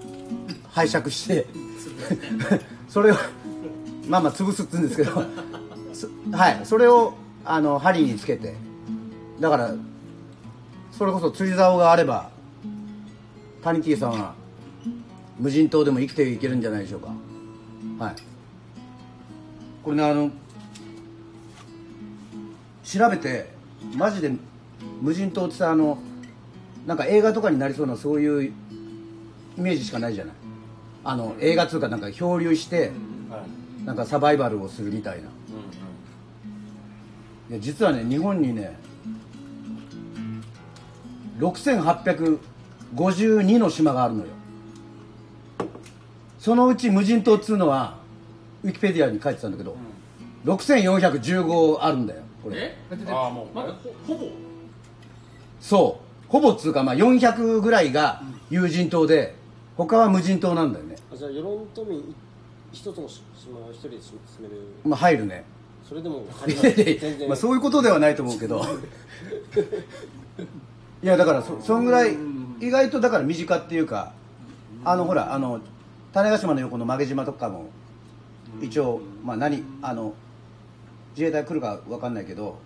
[0.70, 1.46] 拝借して
[2.88, 3.16] それを
[4.08, 5.24] まあまあ潰すって言うんですけど
[6.32, 7.14] はいそれを
[7.44, 8.54] あの針につけて
[9.40, 9.74] だから
[10.92, 12.30] それこそ釣り竿があれば
[13.62, 14.34] タニティさんは
[15.38, 17.08] 無人島でも生きていけるんじゃないでしょうか。
[17.98, 18.14] はい。
[19.82, 20.30] これねあの
[22.84, 23.49] 調べて
[23.96, 24.32] マジで
[25.00, 25.98] 無人島ってさあの
[26.86, 28.54] なんか映画とかになりそうなそういう
[29.58, 30.34] イメージしかないじゃない？
[31.04, 32.92] あの映画うかなんか漂流して
[33.28, 33.44] は
[33.82, 35.28] いなんかサバイバルをするみたいな。
[37.48, 38.78] で実はね日本にね
[41.38, 44.26] 6852の島があるのよ。
[46.38, 47.98] そのうち無人島っつうのは
[48.62, 49.76] ウィキペディアに書いてたんだけど、
[50.44, 52.76] 6415あるんだよこれ。
[52.90, 53.54] あーもう。
[53.54, 54.26] まだほほぼ。
[55.60, 56.30] そう。
[56.30, 59.34] ほぼっつうかまあ400ぐらいが有人島で
[59.76, 60.96] 他は無人島なんだよね。
[61.12, 62.14] あじゃあ与論島民
[62.72, 63.08] 一つの島
[63.70, 64.62] 一人で住める。
[64.84, 65.44] まあ入るね。
[65.88, 67.28] それでも 全然。
[67.28, 68.64] まあそういうことではないと思うけど。
[71.02, 72.16] いやだからそそんぐらい
[72.60, 74.12] 意外とだから身近っていうか
[74.84, 75.60] あのほらあの
[76.12, 77.70] 種子島の横の曲島とかも
[78.60, 80.12] 一応まあ何あの
[81.12, 82.58] 自衛隊来るか分かんないけど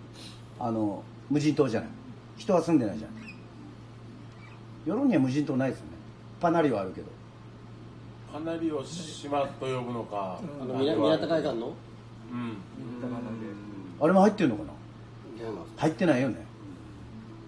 [0.59, 1.89] あの無人島じゃない。
[2.37, 3.11] 人は住んでないじゃん。
[4.85, 5.91] 世論には無人島ないですよね。
[6.39, 7.07] パナリはあるけど。
[8.31, 11.67] かなりを島と呼ぶのかあの宮宮田海岸の？
[11.67, 12.57] うん。
[13.99, 14.69] あれも入ってるのかな？
[15.77, 16.45] 入ってないよね。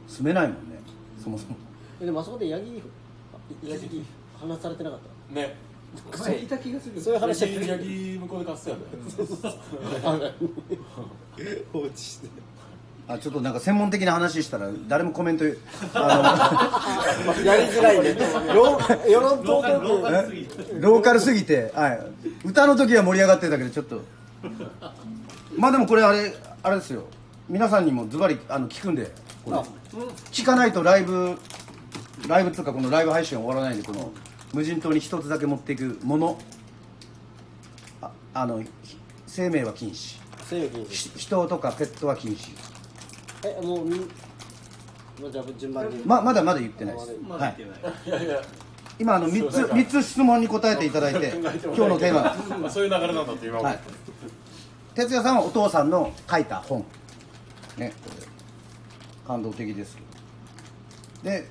[0.08, 0.80] 住めないもんね
[1.22, 1.56] そもそも。
[2.02, 2.82] えでもあそこでヤギ
[3.64, 4.06] ヤギ
[4.40, 5.00] 話されてなかっ
[5.34, 5.56] ね
[6.20, 8.76] 前いた気がするたそういう話はヤギヤギ向こうで買ってたよ
[10.18, 10.32] ね。
[11.72, 12.28] 放置して
[13.10, 15.46] あちょっとなんか専門的な話したら誰もコメント
[15.94, 18.18] あ やりづらいね。
[18.54, 18.80] 世
[19.10, 20.82] 世論島ローカル民のえ？
[20.82, 22.02] ローカルすぎて、はい、
[22.44, 24.02] 歌の時は盛り上がってたけどちょっと。
[25.58, 27.06] まあでもこれあれあれですよ。
[27.48, 29.10] 皆さんにもズバリあの聞くんで
[29.46, 29.58] これ。
[30.32, 31.38] 聞かないとライブ
[32.28, 34.12] ライブっていうかこのライブ配信は終わらないんでこの
[34.54, 36.38] 無人島に一つだけ持っていくもの。
[38.02, 38.70] ああのひ
[39.26, 40.20] 生命は禁止。
[40.46, 40.90] 生命禁止。
[40.90, 42.52] ひ人とかペットは禁止。
[43.46, 44.00] えもうみ
[45.22, 45.98] まあじゃあ順番に。
[46.06, 48.28] ままだまだ言ってないです、まはいだ言ってない、い。
[48.28, 48.36] やい。
[48.36, 48.42] や
[49.00, 53.74] 今あの3つ三つ質問に答えていただいて今日のテーマまあ そういう流れなんだって今は。
[53.74, 53.80] い。
[54.96, 56.84] 哲也さんはお父さんの書いた本。
[57.78, 57.94] ね。
[58.04, 58.28] これ
[59.28, 60.02] 感動的ですけ
[61.24, 61.30] ど。
[61.30, 61.48] で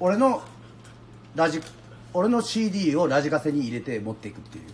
[0.00, 0.42] 俺の
[1.34, 1.60] ラジ
[2.14, 4.64] 俺の CD をラジカセに入れて持っていくっていう。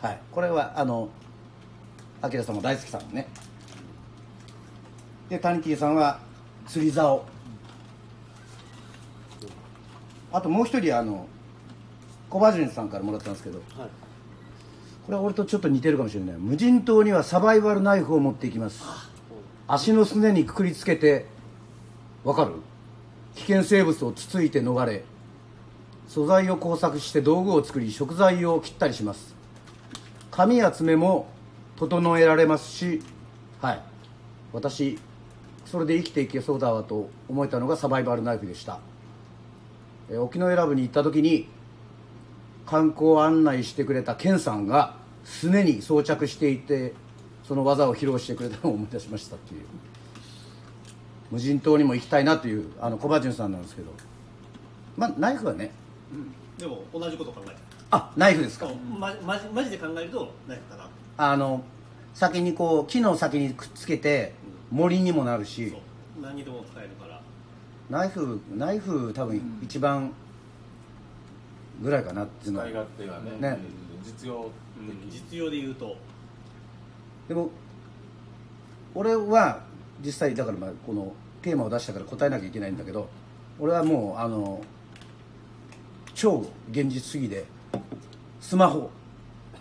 [0.00, 0.20] はい。
[0.32, 1.08] これはあの
[2.22, 3.28] アキラさんも大好きさんね。
[5.28, 6.20] でタニティさんは
[6.66, 7.24] 釣り竿。
[10.32, 11.26] あともう一人あの
[12.28, 13.58] コバジュンさんからもらったんですけど。
[13.58, 13.88] はい。
[15.06, 16.36] これは俺とちょっと似てるかもしれない。
[16.36, 18.82] 無人島にはサバイバルナイフを持っていきます。
[19.66, 21.26] 足のすねにくくりつけて
[22.24, 22.52] わかる？
[23.34, 25.04] 危険生物をつついて逃れ
[26.10, 29.32] 素材を工作して道具を作り食材を切ったりします。
[30.32, 31.28] 髪や爪も
[31.76, 33.00] 整えられますし
[33.60, 33.80] はい。
[34.52, 34.98] 私
[35.64, 38.80] それで生きていけそうだわと思えたのがサバイバルナイフでした。
[40.18, 41.46] 沖永良部に行った時に
[42.66, 46.92] 観光案内してくれたケンさんがすねに装着していて
[47.44, 49.60] その技を披露してくれたのを思い出しましたっていう。
[51.30, 53.92] 無人島にも行きたいなというあのコバジュンさんなんですけど。
[54.96, 55.70] まあナイフはね
[56.58, 57.56] でも同じこと考えて
[57.90, 58.66] あナイフですか？
[58.68, 60.88] るまマジマジで考えるとナイフかな。
[61.16, 61.62] あの
[62.14, 64.34] 先にこう木の先にくっつけて
[64.70, 65.70] 森にもなるし。
[65.70, 65.80] そう。
[66.22, 67.20] 何にでも使えるから。
[67.88, 70.12] ナイフナイフ多分一番
[71.82, 72.66] ぐらいかなっていうのは。
[72.66, 73.58] 使い勝手がねね。
[74.04, 75.10] 実用うん。
[75.10, 75.96] 実用で言うと。
[77.28, 77.50] でも
[78.94, 79.62] 俺は
[80.04, 83.08] 実際だからまあこのテーマを出したから答えなきゃいけないんだけど
[83.58, 84.60] 俺はもうあの
[86.20, 87.46] 超現実主義で
[88.42, 88.90] スマホ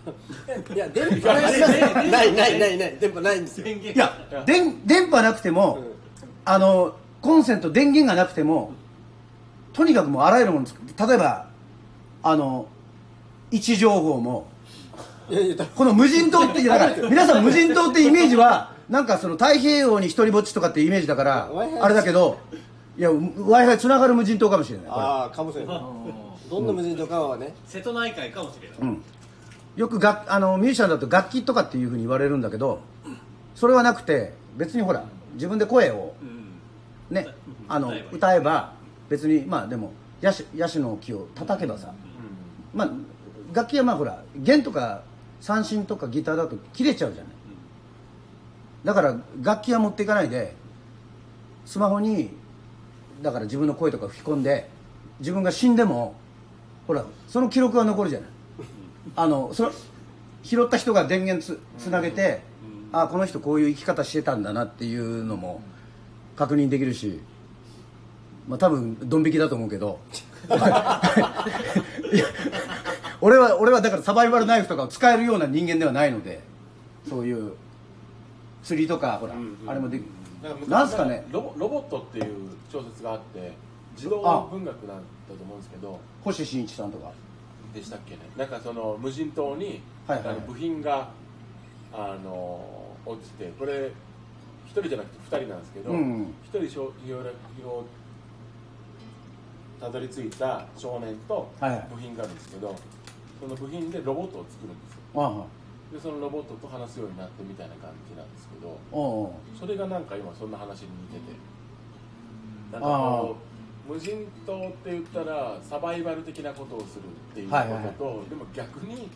[0.75, 5.99] いや電波 ないないないないない電波ないんですよ電源いや電電波なくても、うん
[6.45, 8.71] あのコンセント電源がなくても
[9.73, 10.65] とにかくもうあらゆるもの
[11.07, 11.47] 例えば
[12.23, 12.65] あの
[13.51, 14.47] 位置情報も
[15.75, 21.51] この無人島ってだから皆さん無人島ってイメージはなんかその太平洋に一人ぼっちとかってイメージだから
[21.81, 22.39] あれだけど
[22.99, 24.87] いや w i f i つながる無人島かもしれない。
[24.87, 25.79] こああかもしれない。
[26.49, 27.55] どんな無人島かはね。
[27.65, 29.03] 瀬戸内海かもしれない、れ、うん、
[29.77, 32.81] よくがあのミュージシャンだと楽器とかっていうふうに言われるんだけど
[33.55, 37.15] それはなくて別にほら自分で声をうん。
[37.15, 37.25] ね
[37.69, 38.17] あの歌えばいい。
[38.17, 38.73] 歌えば
[39.07, 41.93] 別にまあでもヤシヤシの木を叩けばさ
[42.73, 42.89] まあ
[43.53, 45.03] 楽器はまあほら弦とか
[45.39, 47.33] 三振とかギターだと切れちゃうじゃない。
[48.83, 50.53] だから楽器は持っていかないで
[51.65, 52.37] スマホに
[53.21, 54.69] だから自分の声とか吹き込んで
[55.19, 56.15] 自分が死んでも
[56.87, 58.29] ほらその記録が残るじゃない。
[59.15, 59.71] あのその
[60.43, 62.41] 拾った人が電源つつなげて、
[62.91, 65.61] あこの人こういう生き方してたんだなっていうのも
[66.35, 67.19] 確認できるし
[68.47, 69.99] まあ多分ドン引きだと思うけど。
[73.21, 76.41] 俺は俺はだからサバイバルナイフとかを使えるような人間ではないので
[77.07, 77.51] そういう
[78.63, 79.33] 釣りとかほら、
[79.67, 80.18] あれもできなんか昔
[80.67, 81.25] なんすかね？
[81.31, 83.51] ロボロボットっていう小説があって
[83.95, 84.21] 自動
[84.51, 87.11] 文学なんだと思うんですけど星新一さんとか。
[87.73, 88.21] でしたっけね？
[88.35, 90.27] なんかその無人島に、はいはい。
[90.29, 91.09] あの部品が
[91.93, 92.65] あの
[93.05, 93.91] 落ちてこれ
[94.65, 96.33] 一人じゃなくて二人なんですけど一、うん。
[96.51, 97.23] 人しょ日を
[99.79, 101.87] たどり着いた少年とはいはい。
[101.93, 102.75] 部品があるんですけど、
[103.39, 105.21] その部品でロボットを作るんですよ。
[105.21, 105.58] ああ
[105.91, 108.77] でそのロボットと話すようになってみたいな感じなんですけど
[109.59, 111.59] それがなんか今そんな話に似てて。
[112.71, 113.35] なんかあこ
[113.89, 117.83] う無人島って言ったらサバイバル的なことをするっていうことと、はいはい。
[117.83, 117.91] は
[118.25, 119.09] いでも逆に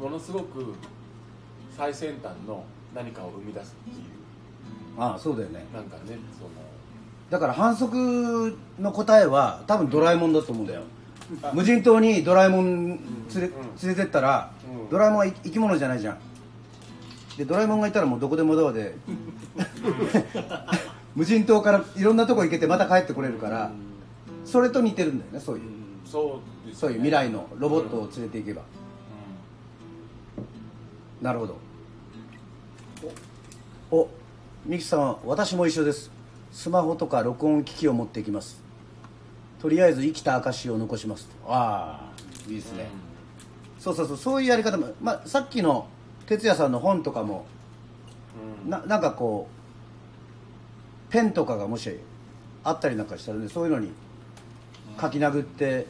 [0.00, 0.74] ものすごく
[1.76, 2.64] 最先端の
[2.94, 4.06] 何かを生み出すっていう。
[4.96, 5.64] ああそうだよね。
[5.74, 6.02] なんかね
[6.38, 6.50] その。
[7.30, 10.84] だから反則の答えは多分ドラえもんだと思うんだよ、あ
[11.52, 12.98] 無人島にドラえもん連
[13.36, 13.52] れ,、うん
[13.82, 14.52] 連れてったら、
[14.82, 14.90] うん。
[14.90, 16.18] ドラえもんは生き物じゃないじゃん。
[17.36, 18.94] でドラえもんがいたらもうどこでもドアで
[21.14, 23.72] 無人島からいろんなとこ行けてまた帰ってこれるから、
[24.44, 25.62] それと似てるんだよねそういう、
[26.04, 28.62] そうですそういう未来のロボットを連れて行けば、
[31.20, 31.56] うなるほど。
[33.90, 34.10] おお
[34.66, 36.10] ミキさんは私も一緒です。
[36.52, 38.61] スマホとか録音機器を持っていきます
[39.62, 41.28] とりあえず生きた証を残します。
[41.28, 42.90] とああいいですね、
[43.78, 45.86] そうそうそうそういうやり方も、まあ、さっきの
[46.26, 47.46] 哲也さんの本とかも
[48.64, 48.70] んうん。
[48.70, 49.46] ななんかこ
[51.08, 51.96] うペンとかがもし
[52.64, 53.92] あったりなんかしたらねそういうのに
[55.00, 55.86] 書き殴って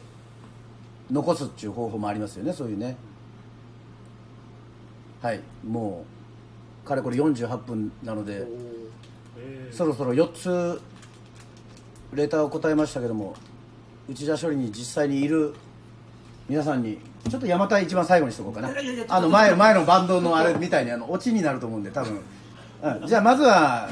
[1.11, 2.95] 残すっていう方法もありますよねそういうね。
[5.23, 6.05] はいも
[6.85, 8.45] うかれこれ48分なので
[9.71, 10.79] そろそろ4つ
[12.13, 13.35] レターを答えましたけども
[14.09, 15.53] 内田処理に実際にいる
[16.49, 16.99] 皆さんに
[17.29, 18.69] ちょっと山田一番最後にしとこうかな。
[19.07, 22.21] あの前前のバンドのあれみたいにあのオチになると思うんで多分、
[22.81, 23.89] うん、じゃあまずは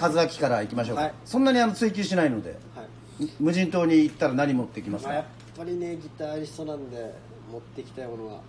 [0.00, 1.14] 和明からいきましょうか、はい。
[1.24, 3.28] そんなにあの追求しないのではい。
[3.40, 7.14] 無人島に行ったら何持ってきますまあ、やっかぱりねギタリストなんで
[7.52, 8.40] 持ってきたいものは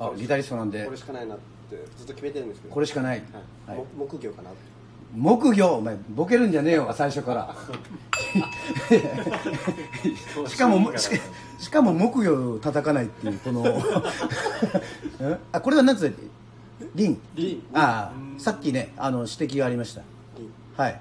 [0.00, 0.84] あギタリストなんで。
[0.84, 1.38] これしかないなっ
[1.70, 2.74] てずっと決めてるんですけど。
[2.74, 3.22] これしかない、
[3.66, 3.84] はい。
[3.96, 4.50] 木魚かな
[5.14, 7.54] 木魚お前ボケるんじゃねえよ最初から。
[10.46, 11.08] しかもし
[11.58, 13.64] しかも木魚を叩かないっていうこの
[15.20, 15.38] え？
[15.52, 16.22] あこれは何つって？
[16.94, 17.20] リン。
[17.34, 17.62] リン。
[17.74, 20.02] ああさっきねあの指摘がありました。
[20.80, 21.00] はい。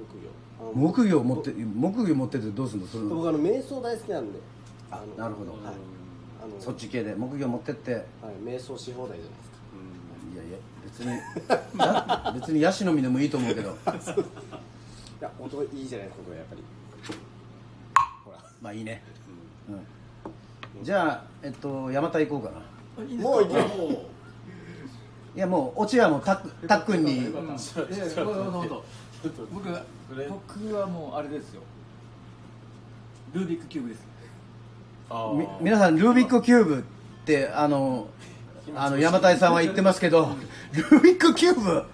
[0.00, 0.28] 木魚
[0.60, 2.86] あの木魚持って木魚持っててどうするの？
[2.88, 4.38] それ僕あの瞑想大好きなんで。
[4.90, 5.52] あのなるほど。
[5.52, 5.60] はい。
[6.42, 7.14] あのそっち系で。
[7.14, 7.94] 木魚持ってって。
[7.94, 8.04] はい
[8.44, 9.57] 瞑想し放題じゃないですか
[10.84, 11.10] 別に
[11.78, 13.70] や 別にヤシの実でもいいと思うけど。
[15.20, 16.62] いや音いいじゃないですかこれやっぱり。
[18.24, 18.38] ほら。
[18.62, 19.02] まあいいね、
[19.68, 23.22] うん、じゃあえっと山田行こうかな。
[23.22, 23.60] もう行け。
[23.60, 24.08] も
[25.36, 27.28] いやもうオチはもうたっくんに。
[27.28, 27.34] う
[27.90, 28.68] ええほん
[29.52, 29.68] 僕
[30.28, 31.62] 僕はもうあれですよ
[33.32, 34.06] ルービックキューブです
[35.60, 36.82] 皆さんルービックキューブっ
[37.24, 38.06] てあの
[38.74, 40.36] あの山田さんは言ってますけど
[40.72, 41.84] ルービックキューブ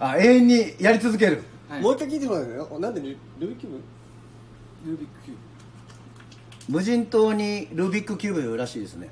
[0.00, 1.42] あ永遠にやり続ける。
[1.68, 1.82] はい。
[1.82, 4.90] もう一回聞いてもらうよなんでルルービックキューブ？
[4.90, 5.36] ルービックキュー
[6.68, 6.72] ブ。
[6.72, 9.08] 無人島にルービックキューブらしいですね、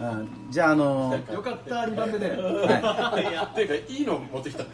[0.00, 3.32] ううんじゃああのよかった2番目ではい。
[3.32, 4.64] やっていうかいいの持ってきた。
[4.66, 4.70] こ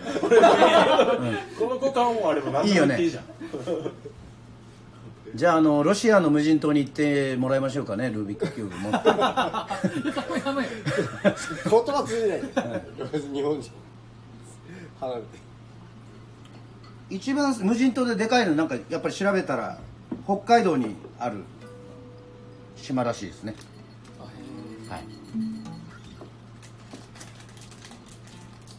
[1.66, 3.24] の股間もあれば何でも言っていいじゃん
[5.34, 9.10] じゃああのロシアの無人島に行ってもらいましょうかねルービックキューブ持って
[11.70, 12.48] 言葉通じないで
[13.32, 13.70] 日本人。
[15.00, 15.26] 離れて
[17.10, 17.92] 一番無人。
[17.92, 19.78] 島ででかいのなんかやっぱり調べたら
[20.24, 21.44] 北海道にある
[22.76, 23.54] 島らしいですね
[24.88, 25.04] はい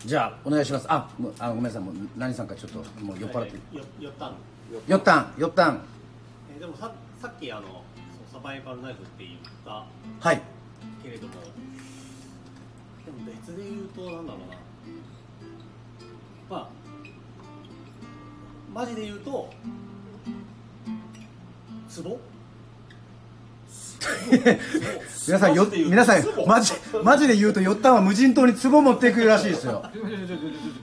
[0.05, 1.07] じゃあお願いしますあ
[1.39, 4.35] あごめんなさいもう何さんかちょっともう酔っ払ってよ寄ったの
[4.87, 5.81] よったんよったん
[6.61, 7.81] でもささっきあの
[8.31, 9.83] サバイバルナイフって言った
[10.19, 10.41] はい。
[11.01, 11.39] けれどもで
[13.11, 14.55] も別で言うとなんだろうな。
[16.47, 16.69] まあ
[18.71, 19.49] マジで言うと
[21.89, 22.19] ツボ
[25.27, 26.45] 皆さんよ皆さん壺？
[26.45, 29.83] マジマジで言うとよったんは無人島に壺持っていくらしいですよ。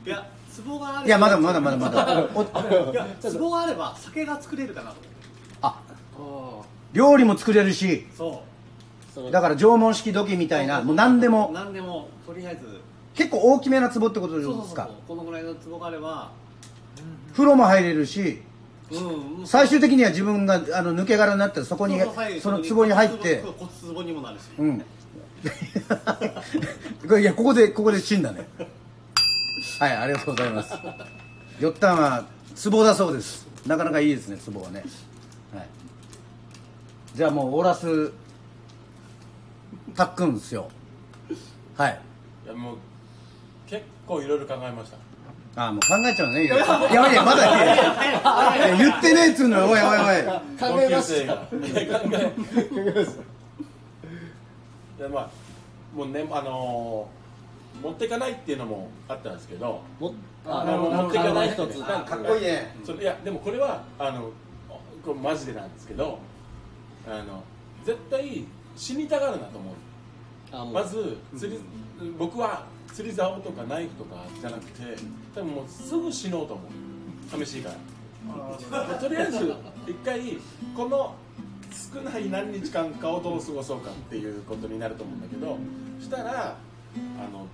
[0.04, 2.28] いやツボがあればいやまだまだまだまだ。
[2.34, 5.08] おいやツボがあれば酒が作れるかなと思って。
[5.08, 5.27] あ
[6.92, 8.42] 料理も作れるしそ
[9.16, 9.30] う。
[9.30, 11.50] だから縄文式土器みたいなもう何でも。
[11.52, 12.80] 何でもとりあえず。
[13.14, 14.88] 結構大きめな壺ってことですか。
[15.06, 16.30] このぐらいのツボがあれば。
[17.32, 18.42] 風呂も入れるし
[18.90, 22.00] うん最終的には自分があの抜け殻になってそこに
[22.40, 23.42] その壺に入って。
[23.42, 24.42] 骨壺にもなるし。
[24.58, 24.84] うん。
[27.20, 28.48] いやここでここで死んだね。
[29.80, 30.74] はいありがとうございます。
[31.60, 32.24] よったんは
[32.70, 33.46] 壺だそうです。
[33.66, 34.80] なかなかいいですね壺はね。
[34.80, 34.88] はい
[37.18, 38.12] じゃあもうオーラス
[39.96, 40.68] タックンですよ。
[41.76, 42.00] はい。
[42.44, 42.76] いやもう
[43.66, 44.98] 結構いろいろ考えました。
[45.60, 46.44] ああもう考えちゃうね。
[46.44, 49.64] いろいろいやいやまだい言ってねえっつうのよ。
[49.68, 49.96] おいおいおい
[50.60, 51.82] 考えました考え
[55.00, 55.30] いやまあ
[55.92, 59.82] もうねあのー持っていかないっていうのもあったんですけど。
[59.98, 60.14] も
[60.46, 62.76] あの持っていかない一つかっこいいね。
[62.84, 64.30] それいやでもこれはあの
[65.04, 66.20] これマジでなんですけど
[67.06, 67.42] あの
[67.84, 68.44] 絶対
[68.76, 69.74] 死にたがるなと思う。
[70.52, 70.74] あもう。
[70.74, 71.58] まず釣り
[72.18, 74.96] 僕は釣り竿とかナイフとかじゃなくて
[75.34, 77.30] 多分もうすぐ死のうと思う。
[77.30, 78.98] 寂しいから。
[78.98, 79.54] とりあえず
[79.86, 80.38] 一回
[80.76, 81.14] この
[81.94, 85.56] 少ない何日間かをどう過ごそうかっていうことになると思うんだけど
[86.00, 87.46] したらあの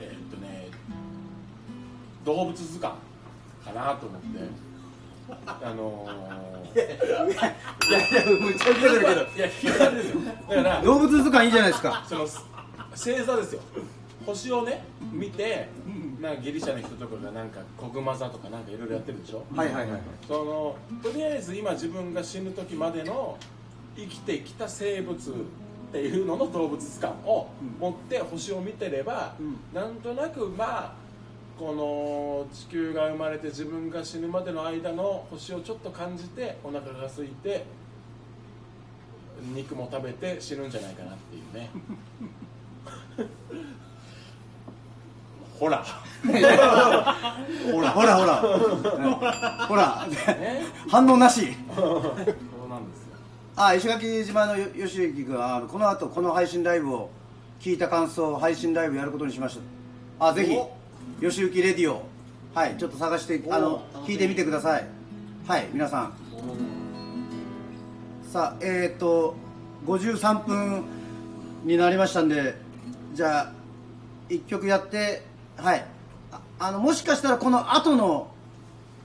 [0.00, 0.68] えーっとね
[2.24, 2.98] 動物図鑑
[3.64, 4.38] かなと思って
[5.46, 9.20] あのー、いやいやむちゃくちゃ出るけど。
[9.22, 12.26] いや引き金ですよだから動物図鑑いいじゃないですかその
[12.90, 13.60] 星座ですよ
[14.26, 15.68] 星をね見て
[16.20, 23.38] なんかギリシャの人とかがなんかコグマ座とかなんかいろいろやってるでしょはいはいはいそのとりあえず今自分が死ぬ時までの
[23.96, 25.32] 生きてきた生物っ
[25.92, 27.48] ていうのの動物図鑑を
[27.78, 29.36] 持って星を見てれば、
[29.72, 30.94] なんとなくまあ
[31.58, 37.64] この地球が生まれて自分が死ぬまでの間の星をちょっと感じてお腹が空いて
[39.54, 41.70] 肉も食べて死ぬんじゃないかなっていうね。
[45.58, 45.84] ほら。
[45.84, 48.36] ほらほらほら。
[49.68, 50.06] ほら。
[50.08, 50.62] ね。
[50.88, 51.54] 反応なし。
[51.74, 53.14] そうなんですよ。
[53.56, 57.10] あ石垣島のよ吉行君はあのこの後この配信ライブを
[57.60, 59.58] 聞いた感想配信ライブやることにしまし
[60.18, 60.26] た。
[60.26, 60.58] あぜひ
[61.20, 62.02] 吉行レディオ。
[62.54, 64.86] はいちょっと探してあの聞いてみてください。
[65.46, 66.12] はい皆さん。
[68.30, 69.34] さあえっ、ー、と
[69.86, 70.84] 53分
[71.64, 72.54] になりましたんで
[73.12, 73.52] じゃあ
[74.28, 75.22] 1曲やって
[75.56, 75.84] はい。
[76.32, 78.30] ああのもしかしたらこの後の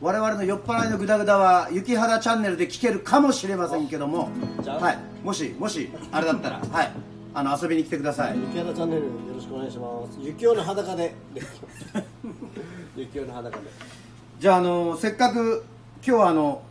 [0.02, 4.30] 我々の酔っ払いのグダグダは雪肌チャンネルで聞けるかもしれませんけども
[4.62, 4.80] じゃあ。
[4.80, 4.98] はい。
[5.24, 6.92] もしもしあれだったらはい
[7.34, 8.40] あの遊びに来てください。
[8.40, 10.20] 雪肌チャンネルよろしくお願いします。
[10.20, 11.14] 雪男の裸で。
[11.34, 12.04] できます
[12.96, 13.64] 雪男の裸で。
[14.40, 15.64] じゃああのせっかく
[16.06, 16.64] 今日はあの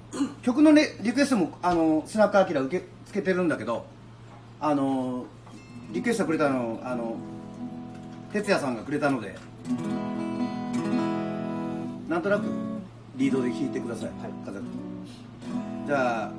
[0.43, 3.85] 曲の、ね、リクエストもあのスナックアキラ受け付けてるんだけど
[4.59, 5.27] あの
[5.93, 7.17] リクエストくれたのあの
[8.33, 9.37] 哲也さんがくれたので
[12.09, 12.45] なんとなく
[13.17, 14.61] リードで弾いてください、はい、風。
[15.87, 16.33] じゃあ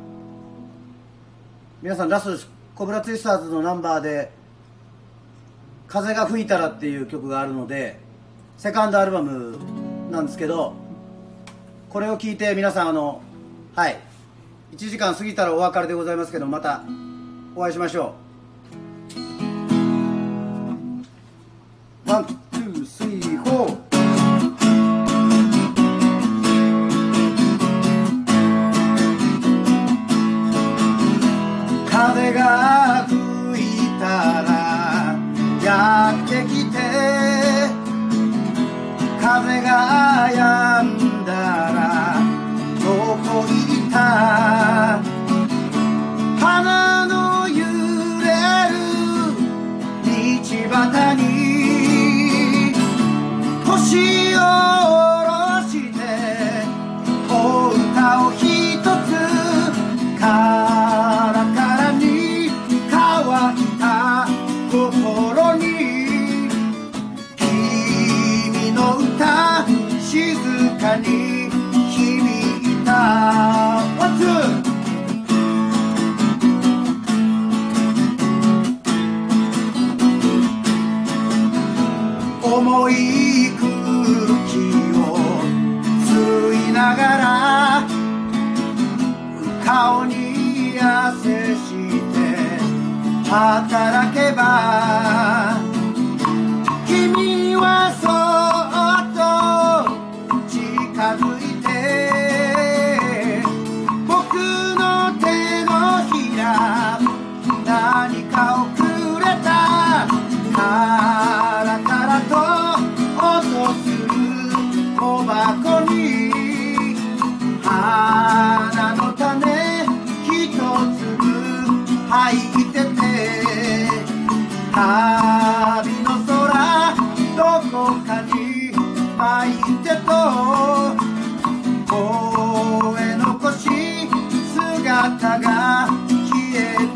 [1.81, 4.31] 皆さんラストですコブラツイスターズのナンバーで
[5.85, 7.99] 「風が吹いたら」っていう曲があるので
[8.57, 9.57] セカンドアルバム
[10.09, 10.71] なんですけど
[11.89, 13.21] これを聞いて皆さんあの
[13.75, 13.97] はい
[14.71, 16.81] 1時間過ぎたらお別れでございますけどまた
[17.53, 18.28] お会いしましょう。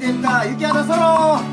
[0.06, 1.53] えてた雪肌ソロ人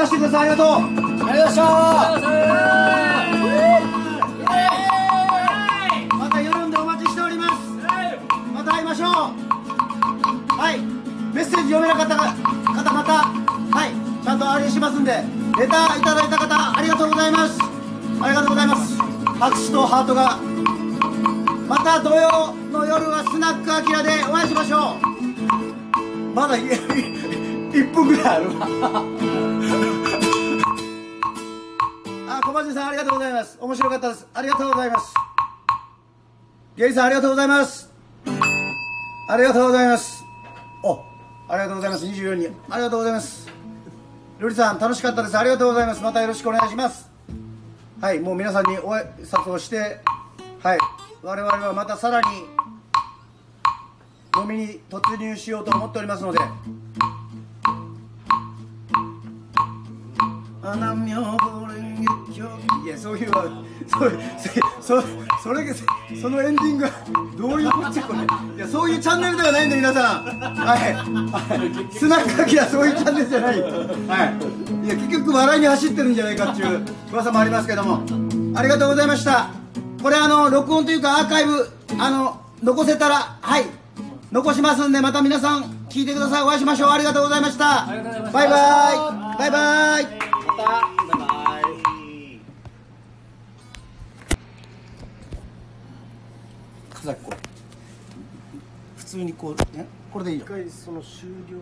[0.00, 0.66] 出してくださいありがとう。
[0.66, 1.62] ありがとうございました
[6.16, 7.52] また夜んでお待ちしております。
[8.54, 9.10] また会いましょう。
[10.56, 10.80] はい。
[11.34, 13.02] メッセージ読めなかった方々
[13.72, 14.24] はい。
[14.24, 15.12] ちゃんとあれしますんで
[15.58, 17.58] レターいただいた方ありがとうございます。
[18.22, 18.96] ありがとうございます。
[19.38, 20.38] 拍手とハートが。
[21.68, 26.34] また土曜の夜はスナックアキラでお会いしましょう。
[26.34, 29.89] まだ1分ぐらいあるわ。
[32.70, 33.58] あ小町さんありがとうございます。
[33.60, 34.26] 面白かったです。
[34.32, 35.14] ありがとうございます。
[36.76, 37.92] ゲイさんありがとうございます。
[39.28, 40.24] ありがとうございます。
[40.84, 41.04] お
[41.48, 42.06] ありがとうございます。
[42.06, 42.54] 24人。
[42.68, 43.48] ありがとうございます。
[44.38, 45.38] ルリさん楽しかったです。
[45.38, 46.02] ありがとうございます。
[46.02, 47.10] またよろしくお願いします。
[48.00, 50.00] はいもう皆さんにお挨拶をして
[50.62, 50.78] はい
[51.22, 52.28] 我々はまたさらに
[54.40, 56.38] 飲みに突入しようと思っておりますので。
[60.62, 61.89] 穴妙ぼれん月
[62.84, 63.30] いやそういう
[63.86, 64.10] それ
[64.80, 65.02] そ
[65.42, 65.74] それ
[66.20, 66.86] そのエンディング
[67.36, 68.20] どういうこっちゃこれ
[68.56, 70.24] いやそういうチャンネルではないんで皆さん。
[70.24, 73.68] はい、はい、スナックアキラそういうチャンネルじゃないは
[74.82, 78.02] いいや結局笑いに走ってるんじゃないかっていう噂もありますけども。
[78.54, 79.50] ありがとうございました
[80.02, 83.64] これあの録音というかアーカイブあの残せたらはい。
[84.32, 86.42] 残しますんでまた皆さん聞いてください。
[86.42, 86.90] お会いしましょう。
[86.90, 87.86] ありがとうございました
[88.32, 88.94] バイバ
[89.36, 89.38] イ。
[89.38, 90.04] バイバイ。
[90.04, 90.99] また
[97.00, 100.44] 須崎こう普通にこうねこれでいいよ。
[100.44, 101.58] 一回その終了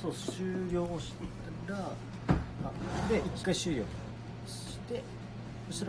[0.00, 1.14] そう終了をし
[1.66, 3.84] たらあで一回終了。